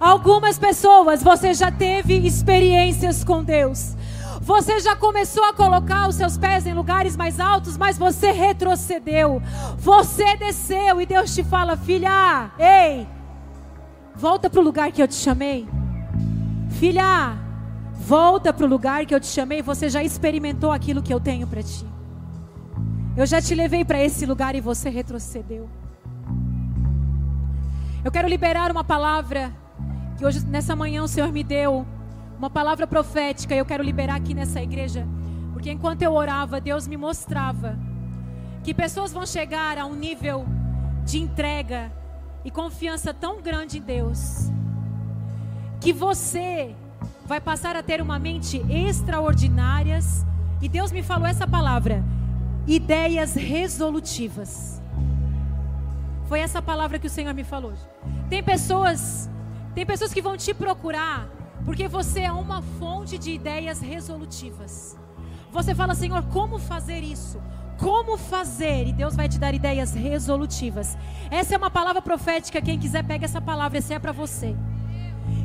[0.00, 3.94] algumas pessoas você já teve experiências com Deus.
[4.40, 9.40] Você já começou a colocar os seus pés em lugares mais altos, mas você retrocedeu.
[9.78, 13.08] Você desceu e Deus te fala: Filha, ei,
[14.14, 15.66] volta para o lugar que eu te chamei.
[16.70, 17.36] Filha,
[17.92, 19.62] volta para o lugar que eu te chamei.
[19.62, 21.86] Você já experimentou aquilo que eu tenho para ti.
[23.16, 25.68] Eu já te levei para esse lugar e você retrocedeu.
[28.04, 29.52] Eu quero liberar uma palavra
[30.16, 31.86] que hoje, nessa manhã, o Senhor me deu.
[32.38, 33.54] Uma palavra profética.
[33.54, 35.06] Eu quero liberar aqui nessa igreja.
[35.52, 37.78] Porque enquanto eu orava, Deus me mostrava
[38.62, 40.44] que pessoas vão chegar a um nível
[41.04, 41.92] de entrega
[42.44, 44.50] e confiança tão grande em Deus.
[45.80, 46.74] Que você
[47.26, 50.24] vai passar a ter uma mente extraordinárias.
[50.60, 52.04] E Deus me falou essa palavra:
[52.66, 54.82] ideias resolutivas.
[56.26, 57.74] Foi essa palavra que o Senhor me falou.
[58.28, 59.28] Tem pessoas,
[59.74, 61.28] tem pessoas que vão te procurar
[61.64, 64.96] porque você é uma fonte de ideias resolutivas.
[65.50, 67.40] Você fala, Senhor, como fazer isso?
[67.78, 68.88] Como fazer?
[68.88, 70.96] E Deus vai te dar ideias resolutivas.
[71.30, 72.62] Essa é uma palavra profética.
[72.62, 73.78] Quem quiser, pega essa palavra.
[73.78, 74.54] Essa é para você.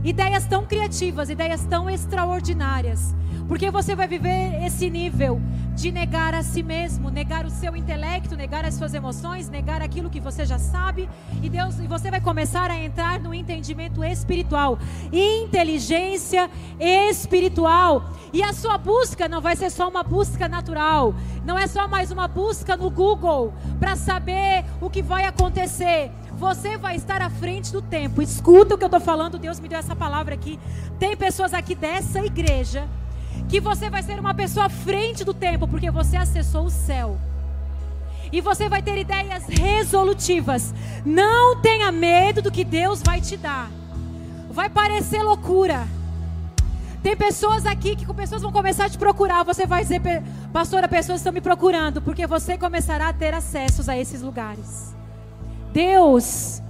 [0.04, 3.16] Ideias tão criativas, ideias tão extraordinárias.
[3.50, 5.42] Porque você vai viver esse nível
[5.74, 10.08] de negar a si mesmo, negar o seu intelecto, negar as suas emoções, negar aquilo
[10.08, 11.10] que você já sabe,
[11.42, 14.78] e Deus, e você vai começar a entrar no entendimento espiritual,
[15.12, 16.48] inteligência
[16.80, 18.12] espiritual.
[18.32, 22.12] E a sua busca não vai ser só uma busca natural, não é só mais
[22.12, 26.12] uma busca no Google para saber o que vai acontecer.
[26.34, 28.22] Você vai estar à frente do tempo.
[28.22, 30.60] Escuta o que eu estou falando, Deus me deu essa palavra aqui.
[31.00, 32.88] Tem pessoas aqui dessa igreja
[33.50, 37.18] que você vai ser uma pessoa à frente do tempo, porque você acessou o céu.
[38.32, 40.72] E você vai ter ideias resolutivas.
[41.04, 43.72] Não tenha medo do que Deus vai te dar.
[44.52, 45.88] Vai parecer loucura.
[47.02, 49.44] Tem pessoas aqui que pessoas vão começar a te procurar.
[49.44, 50.00] Você vai dizer,
[50.54, 54.96] pastora, pessoas estão me procurando, porque você começará a ter acessos a esses lugares.
[55.74, 56.62] Deus,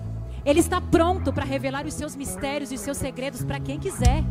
[0.46, 4.24] Ele está pronto para revelar os seus mistérios e os seus segredos para quem quiser.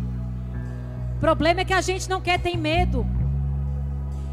[1.19, 3.05] O problema é que a gente não quer, tem medo.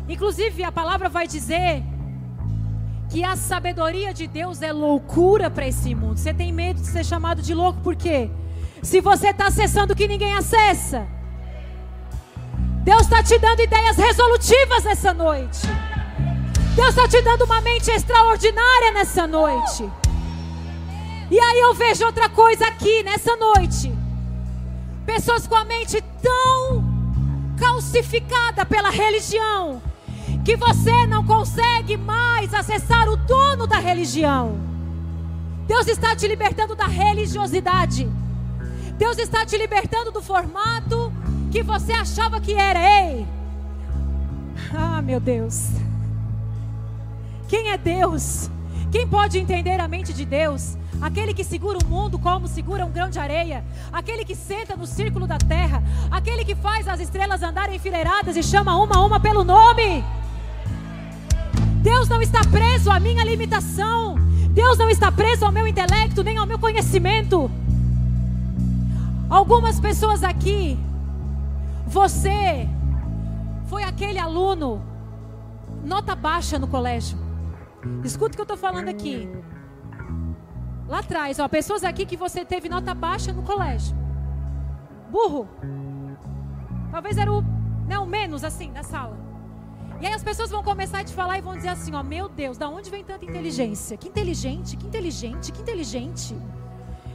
[0.08, 1.82] Inclusive, a palavra vai dizer
[3.10, 6.20] que a sabedoria de Deus é loucura para esse mundo.
[6.20, 8.30] Você tem medo de ser chamado de louco por quê?
[8.84, 11.08] Se você está acessando o que ninguém acessa.
[12.84, 15.62] Deus está te dando ideias resolutivas nessa noite.
[16.76, 19.90] Deus está te dando uma mente extraordinária nessa noite.
[21.32, 24.05] E aí eu vejo outra coisa aqui nessa noite.
[25.06, 26.84] Pessoas com a mente tão
[27.58, 29.82] calcificada pela religião
[30.44, 34.58] que você não consegue mais acessar o dono da religião.
[35.68, 38.08] Deus está te libertando da religiosidade.
[38.98, 41.12] Deus está te libertando do formato
[41.52, 42.80] que você achava que era.
[42.80, 43.26] Ei!
[44.74, 45.70] Ah, meu Deus.
[47.48, 48.50] Quem é Deus?
[48.92, 50.78] Quem pode entender a mente de Deus?
[51.02, 54.88] Aquele que segura o mundo como segura um grão de areia, aquele que senta no
[54.88, 59.20] círculo da terra, aquele que faz as estrelas andarem enfileiradas e chama uma a uma
[59.20, 60.04] pelo nome.
[61.82, 64.16] Deus não está preso à minha limitação,
[64.52, 67.52] Deus não está preso ao meu intelecto nem ao meu conhecimento.
[69.30, 70.80] Algumas pessoas aqui,
[71.86, 72.68] você
[73.68, 74.82] foi aquele aluno
[75.84, 77.18] nota baixa no colégio.
[78.04, 79.30] Escuta o que eu estou falando aqui.
[80.88, 83.96] Lá atrás, ó, pessoas aqui que você teve nota baixa no colégio.
[85.10, 85.48] Burro.
[86.92, 87.42] Talvez era o,
[87.88, 89.18] né, o menos assim da sala.
[90.00, 92.30] E aí as pessoas vão começar a te falar e vão dizer assim, ó, meu
[92.30, 93.98] Deus, da onde vem tanta inteligência?
[93.98, 96.36] Que inteligente, que inteligente, que inteligente.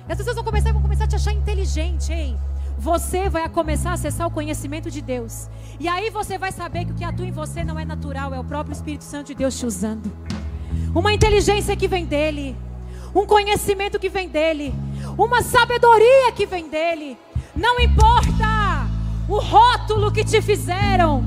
[0.09, 2.37] E as pessoas vão começar, vão começar a te achar inteligente, ei.
[2.79, 5.49] Você vai começar a acessar o conhecimento de Deus.
[5.79, 8.41] E aí você vai saber que o que atua em você não é natural, é
[8.41, 10.11] o próprio Espírito Santo de Deus te usando.
[10.95, 12.57] Uma inteligência que vem dele
[13.15, 14.75] um conhecimento que vem dele,
[15.19, 17.19] uma sabedoria que vem dele.
[17.55, 18.89] Não importa
[19.29, 21.25] o rótulo que te fizeram,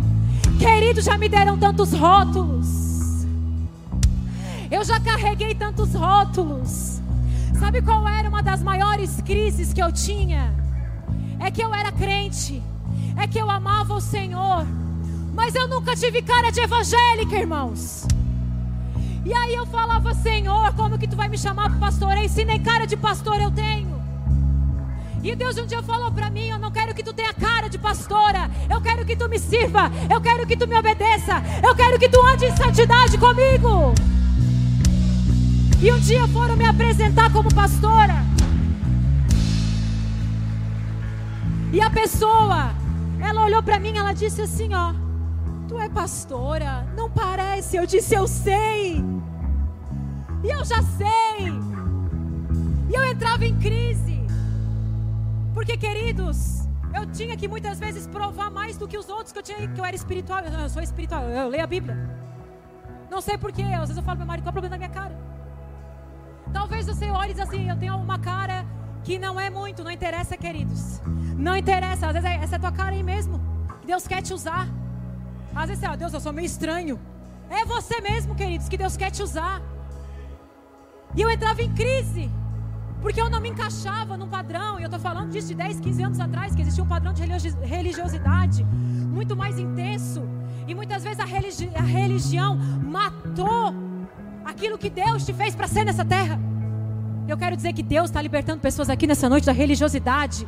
[0.60, 3.26] querido, já me deram tantos rótulos.
[4.72, 7.02] Eu já carreguei tantos rótulos.
[7.60, 10.54] Sabe qual era uma das maiores crises que eu tinha?
[11.40, 12.64] É que eu era crente,
[13.18, 14.66] é que eu amava o Senhor,
[15.34, 18.08] mas eu nunca tive cara de evangélica, irmãos.
[19.26, 22.62] E aí eu falava, Senhor, como que tu vai me chamar para pastoreio se nem
[22.62, 23.94] cara de pastor eu tenho?
[25.24, 27.78] E Deus um dia falou para mim: Eu não quero que tu tenha cara de
[27.78, 28.52] pastora.
[28.70, 29.90] Eu quero que tu me sirva.
[30.14, 31.42] Eu quero que tu me obedeça.
[31.66, 33.94] Eu quero que tu ande em santidade comigo.
[35.82, 38.16] E um dia foram me apresentar como pastora.
[41.72, 42.72] E a pessoa,
[43.22, 44.94] ela olhou para mim, ela disse assim: Ó,
[45.74, 46.84] Tu é pastora?
[46.96, 47.78] Não parece.
[47.78, 49.04] Eu disse: Eu sei.
[50.44, 51.48] E eu já sei.
[52.92, 54.22] E eu entrava em crise.
[55.52, 59.42] Porque, queridos, eu tinha que muitas vezes provar mais do que os outros que eu
[59.42, 60.42] tinha que eu era espiritual.
[60.42, 61.98] Eu, sou espiritual, eu, leio a Bíblia.
[63.10, 63.64] Não sei porquê.
[63.64, 65.18] Às vezes eu falo, meu marido, qual é o problema da minha cara?
[66.54, 68.64] Talvez você olhe assim, eu tenho uma cara
[69.04, 71.02] que não é muito, não interessa, queridos.
[71.36, 73.42] Não interessa, às vezes é, essa é a tua cara aí mesmo.
[73.84, 74.68] Deus quer te usar.
[75.56, 77.00] Às vezes, ó, Deus, eu sou meio estranho.
[77.50, 79.62] É você mesmo, queridos, que Deus quer te usar.
[81.16, 82.30] E eu entrava em crise.
[83.02, 84.80] Porque eu não me encaixava num padrão.
[84.80, 87.24] E eu estou falando disso de 10, 15 anos atrás, que existia um padrão de
[87.66, 90.24] religiosidade muito mais intenso.
[90.68, 93.74] E muitas vezes a, religi a religião matou
[94.44, 96.40] aquilo que Deus te fez para ser nessa terra.
[97.28, 100.48] Eu quero dizer que Deus está libertando pessoas aqui nessa noite da religiosidade.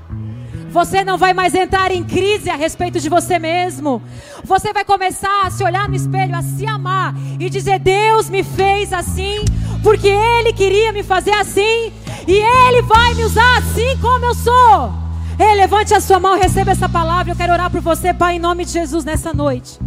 [0.75, 4.01] Você não vai mais entrar em crise a respeito de você mesmo.
[4.43, 8.43] Você vai começar a se olhar no espelho, a se amar e dizer: Deus me
[8.43, 9.45] fez assim,
[9.81, 11.93] porque Ele queria me fazer assim,
[12.27, 14.93] e Ele vai me usar assim como eu sou.
[15.39, 17.31] Ei, levante a sua mão, receba essa palavra.
[17.31, 19.79] Eu quero orar por você, Pai, em nome de Jesus, nessa noite.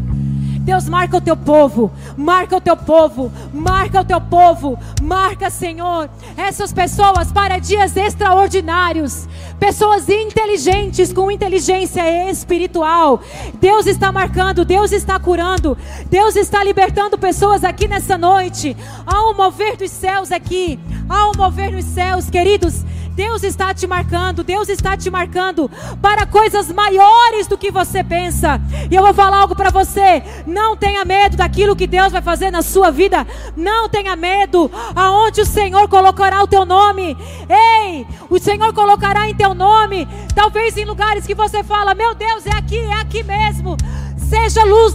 [0.69, 6.11] Deus, marca o teu povo, marca o teu povo, marca o teu povo, marca, Senhor,
[6.37, 9.27] essas pessoas para dias extraordinários,
[9.59, 13.23] pessoas inteligentes com inteligência espiritual.
[13.59, 15.75] Deus está marcando, Deus está curando,
[16.11, 18.77] Deus está libertando pessoas aqui nessa noite.
[19.07, 22.85] Há um mover dos céus aqui, há um mover nos céus, queridos.
[23.19, 25.69] Deus está te marcando, Deus está te marcando
[26.01, 28.61] para coisas maiores do que você pensa.
[28.89, 32.53] E eu vou falar algo para você: não tenha medo daquilo que Deus vai fazer
[32.53, 33.27] na sua vida.
[33.57, 37.16] Não tenha medo aonde o Senhor colocará o teu nome.
[37.51, 42.47] Ei, o Senhor colocará em teu nome, talvez em lugares que você fala: "Meu Deus,
[42.47, 43.77] é aqui, é aqui mesmo".
[44.16, 44.95] Seja luz,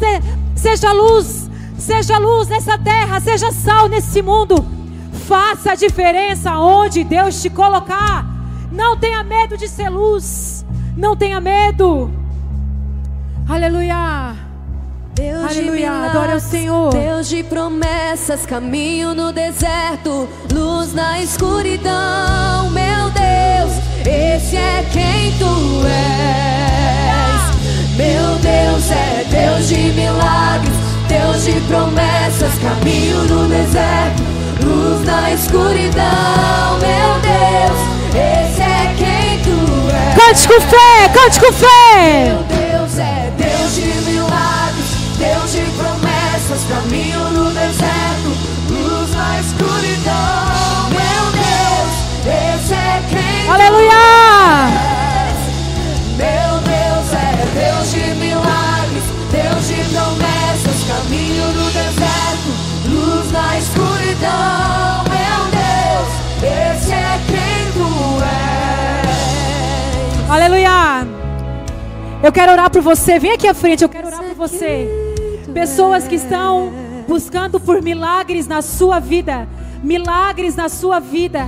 [0.56, 4.83] seja luz, seja luz nessa terra, seja sal nesse mundo.
[5.34, 8.24] Faça a diferença onde Deus te colocar.
[8.72, 10.64] Não tenha medo de ser luz.
[10.96, 12.12] Não tenha medo.
[13.50, 14.36] Aleluia.
[15.16, 16.92] Deus Aleluia, de adora o Senhor.
[16.92, 22.70] Deus de promessas, caminho no deserto, luz na escuridão.
[22.70, 23.72] Meu Deus,
[24.06, 27.42] esse é quem tu és.
[27.98, 30.76] Meu Deus é Deus de milagres,
[31.08, 34.33] Deus de promessas, caminho no deserto
[34.64, 37.80] luz na escuridão, meu Deus,
[38.14, 39.57] esse é quem tu
[39.91, 40.16] és.
[40.16, 42.26] Cante com fé, cante com fé.
[42.26, 48.30] Meu Deus é Deus de milagres, Deus de promessas, caminho no deserto,
[48.70, 51.91] luz na escuridão, meu Deus,
[52.55, 53.89] esse é quem Aleluia.
[53.89, 55.38] tu és.
[56.18, 61.62] Meu Deus é Deus de milagres, Deus de promessas, caminho no
[70.30, 71.08] Aleluia.
[72.24, 73.20] Eu quero orar por você.
[73.20, 74.90] Vem aqui à frente, eu quero orar por você.
[75.54, 76.74] Pessoas que estão
[77.08, 79.48] buscando por milagres na sua vida,
[79.84, 81.48] milagres na sua vida.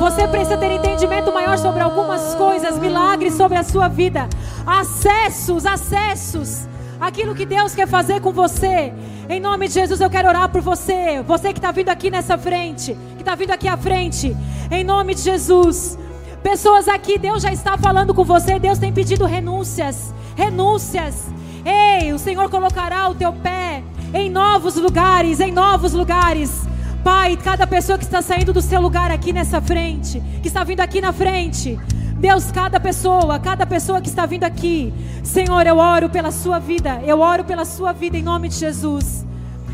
[0.00, 4.28] Você precisa ter entendimento maior sobre algumas coisas, milagres sobre a sua vida,
[4.66, 6.66] acessos, acessos,
[7.00, 8.92] aquilo que Deus quer fazer com você.
[9.28, 11.22] Em nome de Jesus, eu quero orar por você.
[11.26, 14.36] Você que está vindo aqui nessa frente, que está vindo aqui à frente.
[14.70, 15.98] Em nome de Jesus.
[16.42, 18.58] Pessoas aqui, Deus já está falando com você.
[18.58, 20.14] Deus tem pedido renúncias.
[20.36, 21.26] Renúncias.
[21.64, 23.82] Ei, o Senhor colocará o teu pé
[24.14, 26.66] em novos lugares, em novos lugares.
[27.02, 30.80] Pai, cada pessoa que está saindo do seu lugar aqui nessa frente, que está vindo
[30.80, 31.78] aqui na frente.
[32.18, 34.92] Deus, cada pessoa, cada pessoa que está vindo aqui,
[35.22, 39.26] Senhor, eu oro pela sua vida, eu oro pela sua vida em nome de Jesus,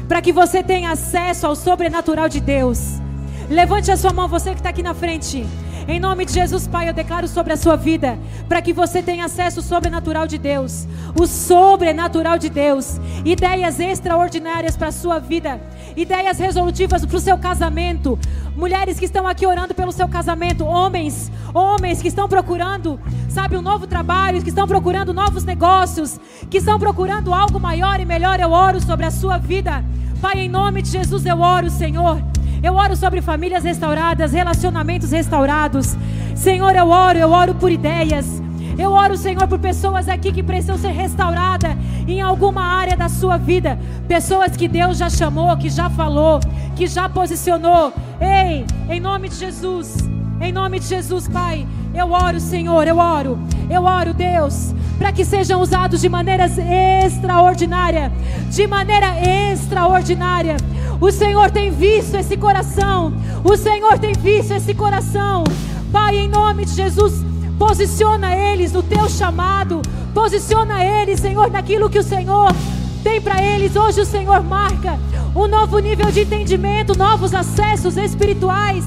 [0.09, 3.01] para que você tenha acesso ao sobrenatural de Deus.
[3.49, 5.47] Levante a sua mão, você que está aqui na frente.
[5.89, 8.17] Em nome de Jesus, Pai, eu declaro sobre a sua vida,
[8.49, 10.87] para que você tenha acesso ao sobrenatural de Deus,
[11.19, 15.61] o sobrenatural de Deus, ideias extraordinárias para a sua vida,
[15.97, 18.17] ideias resolutivas para o seu casamento.
[18.57, 23.63] Mulheres que estão aqui orando pelo seu casamento, homens, homens que estão procurando, sabe, um
[23.63, 28.39] novo trabalho, que estão procurando novos negócios, que estão procurando algo maior e melhor.
[28.39, 29.85] Eu oro sobre a sua vida,
[30.21, 32.32] Pai, em nome de Jesus, eu oro, Senhor
[32.63, 35.97] eu oro sobre famílias restauradas, relacionamentos restaurados.
[36.35, 38.41] Senhor, eu oro, eu oro por ideias.
[38.79, 43.37] Eu oro, Senhor, por pessoas aqui que precisam ser restauradas em alguma área da sua
[43.37, 43.79] vida.
[44.09, 46.41] Pessoas que Deus já chamou, que já falou,
[46.77, 47.93] que já posicionou.
[48.21, 49.97] Ei, em nome de Jesus,
[50.41, 53.39] em nome de Jesus, Pai, eu oro, Senhor, eu oro,
[53.69, 58.11] eu oro, Deus, para que sejam usados de maneiras extraordinária,
[58.51, 59.09] de maneira
[59.53, 60.57] extraordinária.
[61.03, 63.13] O Senhor tem visto esse coração.
[63.43, 65.43] O Senhor tem visto esse coração.
[65.91, 67.25] Pai, em nome de Jesus,
[67.59, 69.83] posiciona eles no teu chamado.
[70.15, 72.55] Posiciona eles, Senhor, naquilo que o Senhor
[73.03, 73.75] tem para eles.
[73.75, 74.97] Hoje o Senhor marca
[75.35, 78.85] um novo nível de entendimento, novos acessos espirituais.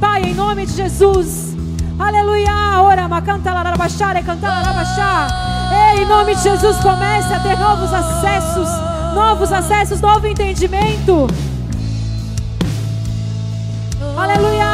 [0.00, 1.54] Pai, em nome de Jesus.
[1.98, 2.80] Aleluia.
[2.80, 5.28] Ora, canta larabachara, canta larabachá.
[5.98, 8.70] Em nome de Jesus, comece a ter novos acessos,
[9.14, 11.26] novos acessos, novo entendimento.
[14.18, 14.64] Aleluia.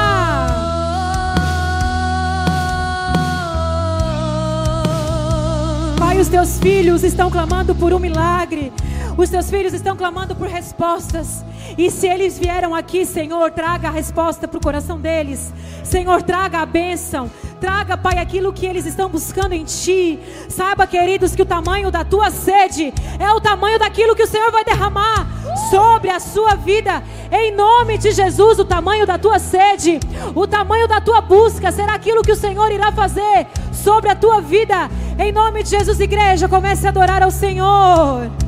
[5.99, 8.73] Pai, os teus filhos estão clamando por um milagre.
[9.19, 11.45] Os teus filhos estão clamando por respostas.
[11.77, 15.53] E se eles vieram aqui, Senhor, traga a resposta para o coração deles.
[15.85, 17.31] Senhor, traga a bênção.
[17.61, 20.19] Traga, Pai, aquilo que eles estão buscando em Ti.
[20.49, 24.51] Saiba, queridos, que o tamanho da tua sede é o tamanho daquilo que o Senhor
[24.51, 25.34] vai derramar
[25.71, 27.03] sobre a sua vida.
[27.31, 30.01] Em nome de Jesus, o tamanho da tua sede,
[30.35, 34.41] o tamanho da tua busca será aquilo que o Senhor irá fazer sobre a tua
[34.41, 34.91] vida.
[35.19, 38.44] Em nome de Jesus, igreja, comece a adorar ao Senhor.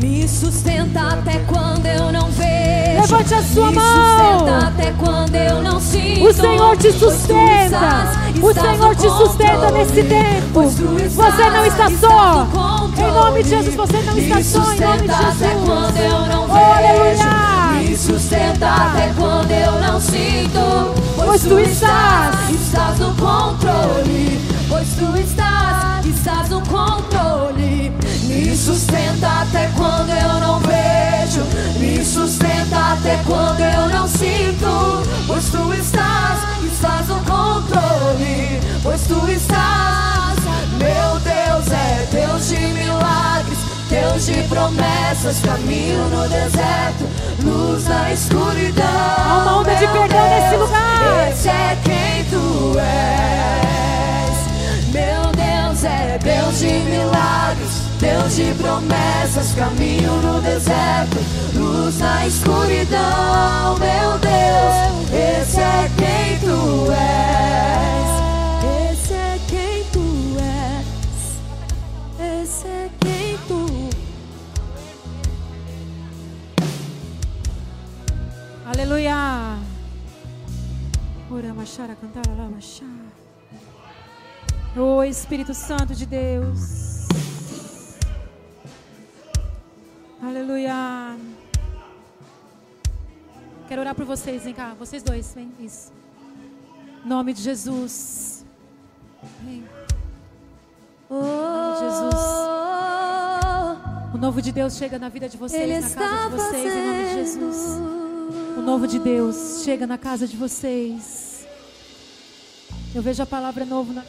[0.00, 3.00] Me sustenta até quando eu não vejo.
[3.12, 4.58] Levante a sua Me mão.
[4.66, 6.24] até quando eu não sinto.
[6.28, 8.08] O Senhor te sustenta.
[8.42, 10.62] O Senhor te sustenta nesse tempo.
[10.62, 12.46] Você não está só.
[12.98, 14.72] Em nome de Jesus, você não está só.
[14.72, 15.64] Em nome de sustenta até Jesus.
[15.66, 17.22] quando eu não Oh, vejo.
[17.22, 17.82] aleluia.
[17.88, 20.94] Me sustenta até quando eu não sinto.
[21.16, 24.40] Pois tu estás- estás no controle.
[24.68, 27.41] Pois tu estás, estás no controle.
[28.62, 31.42] Me sustenta até quando eu não vejo.
[31.80, 35.02] Me sustenta até quando eu não sinto.
[35.26, 36.38] Pois tu estás,
[36.72, 38.60] estás no controle.
[38.84, 40.38] Pois tu estás,
[40.78, 43.58] meu Deus é Deus de milagres.
[43.90, 47.08] Deus de promessas, caminho no deserto,
[47.42, 48.84] luz na escuridão.
[48.86, 51.28] Há uma onda de perdão nesse lugar.
[51.32, 53.32] Esse é quem tu és.
[54.92, 61.18] Meu Deus é Deus de milagres, Deus de promessas, caminho no deserto,
[61.54, 63.78] luz na escuridão.
[63.78, 68.90] Meu Deus, esse é quem tu és.
[68.90, 70.84] Esse é quem tu és.
[72.42, 73.88] Esse é quem tu
[78.66, 79.60] Aleluia.
[81.30, 82.84] Ora, machara, cantar, lá, machá.
[84.76, 86.91] Oh Espírito Santo de Deus.
[90.22, 91.18] Aleluia.
[93.66, 95.92] Quero orar por vocês, vem cá, vocês dois, vem, isso.
[97.04, 98.44] Em Nome de Jesus.
[99.42, 99.64] Vem.
[101.10, 102.22] Oh, Jesus.
[104.14, 106.86] O novo de Deus chega na vida de vocês, Ele na casa de vocês, em
[106.86, 107.80] nome de Jesus.
[108.56, 111.44] O novo de Deus chega na casa de vocês.
[112.94, 114.04] Eu vejo a palavra novo na.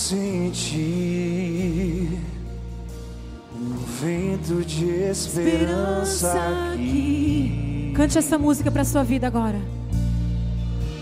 [0.00, 0.58] Sentir
[3.54, 6.32] um vento de esperança
[6.72, 7.92] aqui.
[7.94, 9.60] Cante essa música para sua vida agora.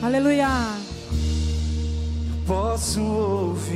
[0.03, 0.49] Aleluia.
[2.45, 3.67] Posso ouvir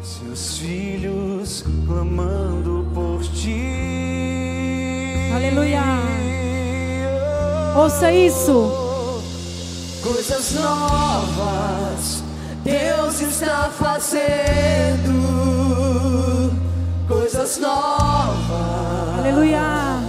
[0.00, 3.60] seus filhos clamando por ti.
[5.34, 5.82] Aleluia.
[7.76, 8.70] Ouça isso.
[10.00, 12.25] Coisas novas
[12.66, 15.12] Deus está fazendo.
[17.06, 19.18] Coisas novas.
[19.20, 20.00] Aleluia.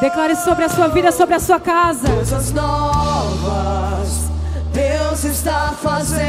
[0.00, 2.08] Declare sobre a sua vida, sobre a sua casa.
[2.08, 4.30] Coisas novas
[4.72, 6.24] Deus está fazendo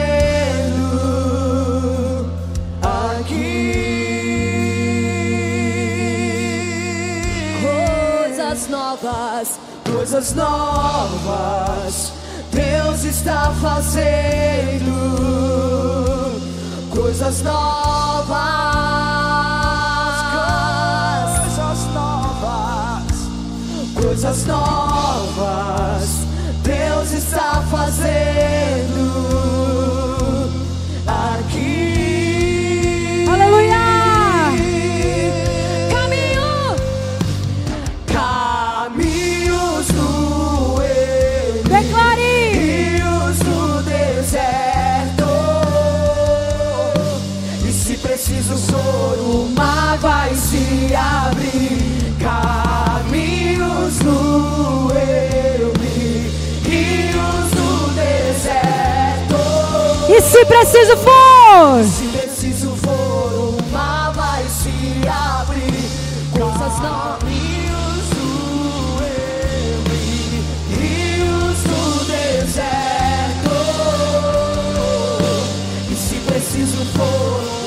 [2.81, 3.77] aqui.
[7.61, 12.16] Coisas novas, coisas novas
[12.77, 14.93] Deus está fazendo
[16.91, 18.37] coisas novas,
[21.41, 23.03] coisas novas,
[23.95, 26.03] coisas novas.
[26.63, 29.46] Deus está fazendo.
[60.37, 65.89] Se preciso for, Se preciso for, o mar vai se abrir.
[66.31, 67.23] Coisas novas.
[67.23, 68.07] Rios
[69.01, 70.43] eu vi,
[70.75, 73.55] rios no deserto.
[75.89, 77.57] E se preciso for,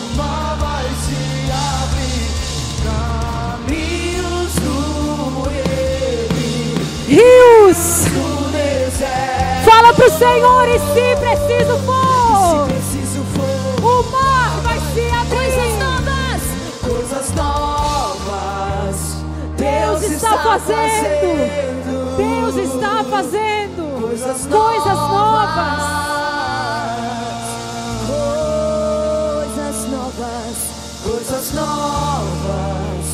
[7.09, 8.06] rios.
[9.64, 11.99] Fala pro Senhor e se preciso for,
[20.51, 22.16] fazendo.
[22.16, 25.82] Deus está fazendo coisas coisas novas.
[29.44, 30.56] Coisas novas,
[31.05, 33.05] coisas novas.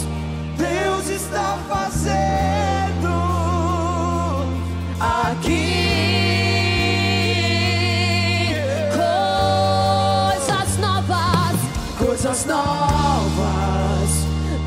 [0.57, 3.13] Deus está fazendo
[4.99, 5.77] aqui.
[10.39, 11.57] Coisas novas,
[11.99, 13.77] coisas novas.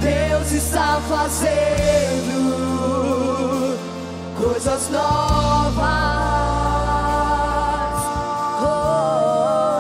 [0.02, 2.59] Deus está fazendo
[4.60, 5.80] coisas novas.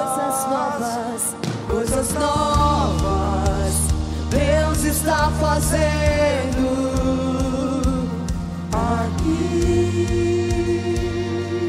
[0.08, 1.36] Coisas novas,
[1.68, 3.74] coisas novas.
[4.30, 6.70] Deus está fazendo
[8.72, 10.16] aqui.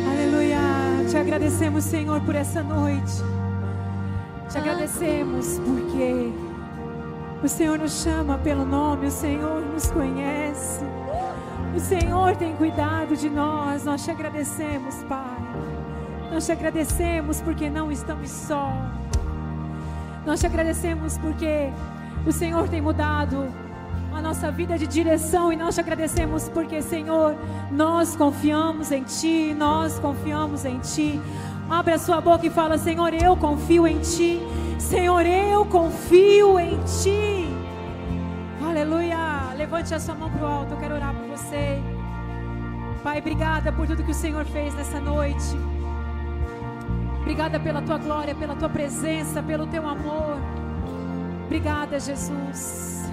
[0.09, 0.61] Aleluia.
[1.11, 3.25] Te agradecemos, Senhor, por essa noite.
[4.51, 6.33] Te agradecemos porque
[7.43, 11.00] o Senhor nos chama pelo nome, o Senhor nos conhece.
[11.81, 13.87] O Senhor tem cuidado de nós.
[13.87, 15.39] Nós te agradecemos, Pai.
[16.31, 18.71] Nós te agradecemos porque não estamos só.
[20.27, 21.71] Nós te agradecemos porque
[22.27, 23.49] o Senhor tem mudado
[24.13, 27.35] a nossa vida de direção e nós te agradecemos porque, Senhor,
[27.71, 31.19] nós confiamos em Ti, nós confiamos em Ti.
[31.69, 34.39] Abre a sua boca e fala: Senhor, eu confio em Ti.
[34.79, 37.49] Senhor, eu confio em Ti.
[38.63, 39.55] Aleluia.
[39.57, 40.75] Levante a sua mão para o alto.
[40.75, 41.81] Eu quero orar por você.
[43.03, 45.57] Pai, obrigada por tudo que o Senhor fez nessa noite.
[47.21, 50.37] Obrigada pela tua glória, pela tua presença, pelo teu amor.
[51.47, 53.11] Obrigada, Jesus.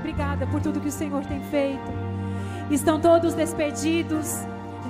[0.00, 1.92] Obrigada por tudo que o Senhor tem feito.
[2.70, 4.34] Estão todos despedidos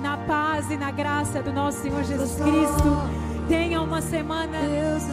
[0.01, 3.23] na paz e na graça do nosso Senhor Jesus Cristo.
[3.47, 4.57] Tenha uma semana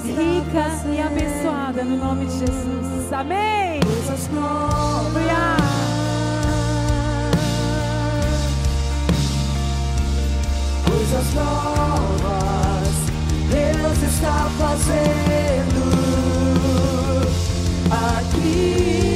[0.04, 3.12] rica e abençoada no nome de Jesus.
[3.12, 3.80] Amém.
[4.08, 5.59] Aleluia.
[11.10, 12.94] coisas novas
[13.50, 15.80] Deus está fazendo
[17.90, 19.10] aqui.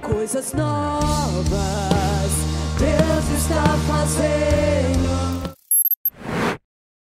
[0.00, 1.44] Coisas novas
[2.78, 5.13] Deus está fazendo.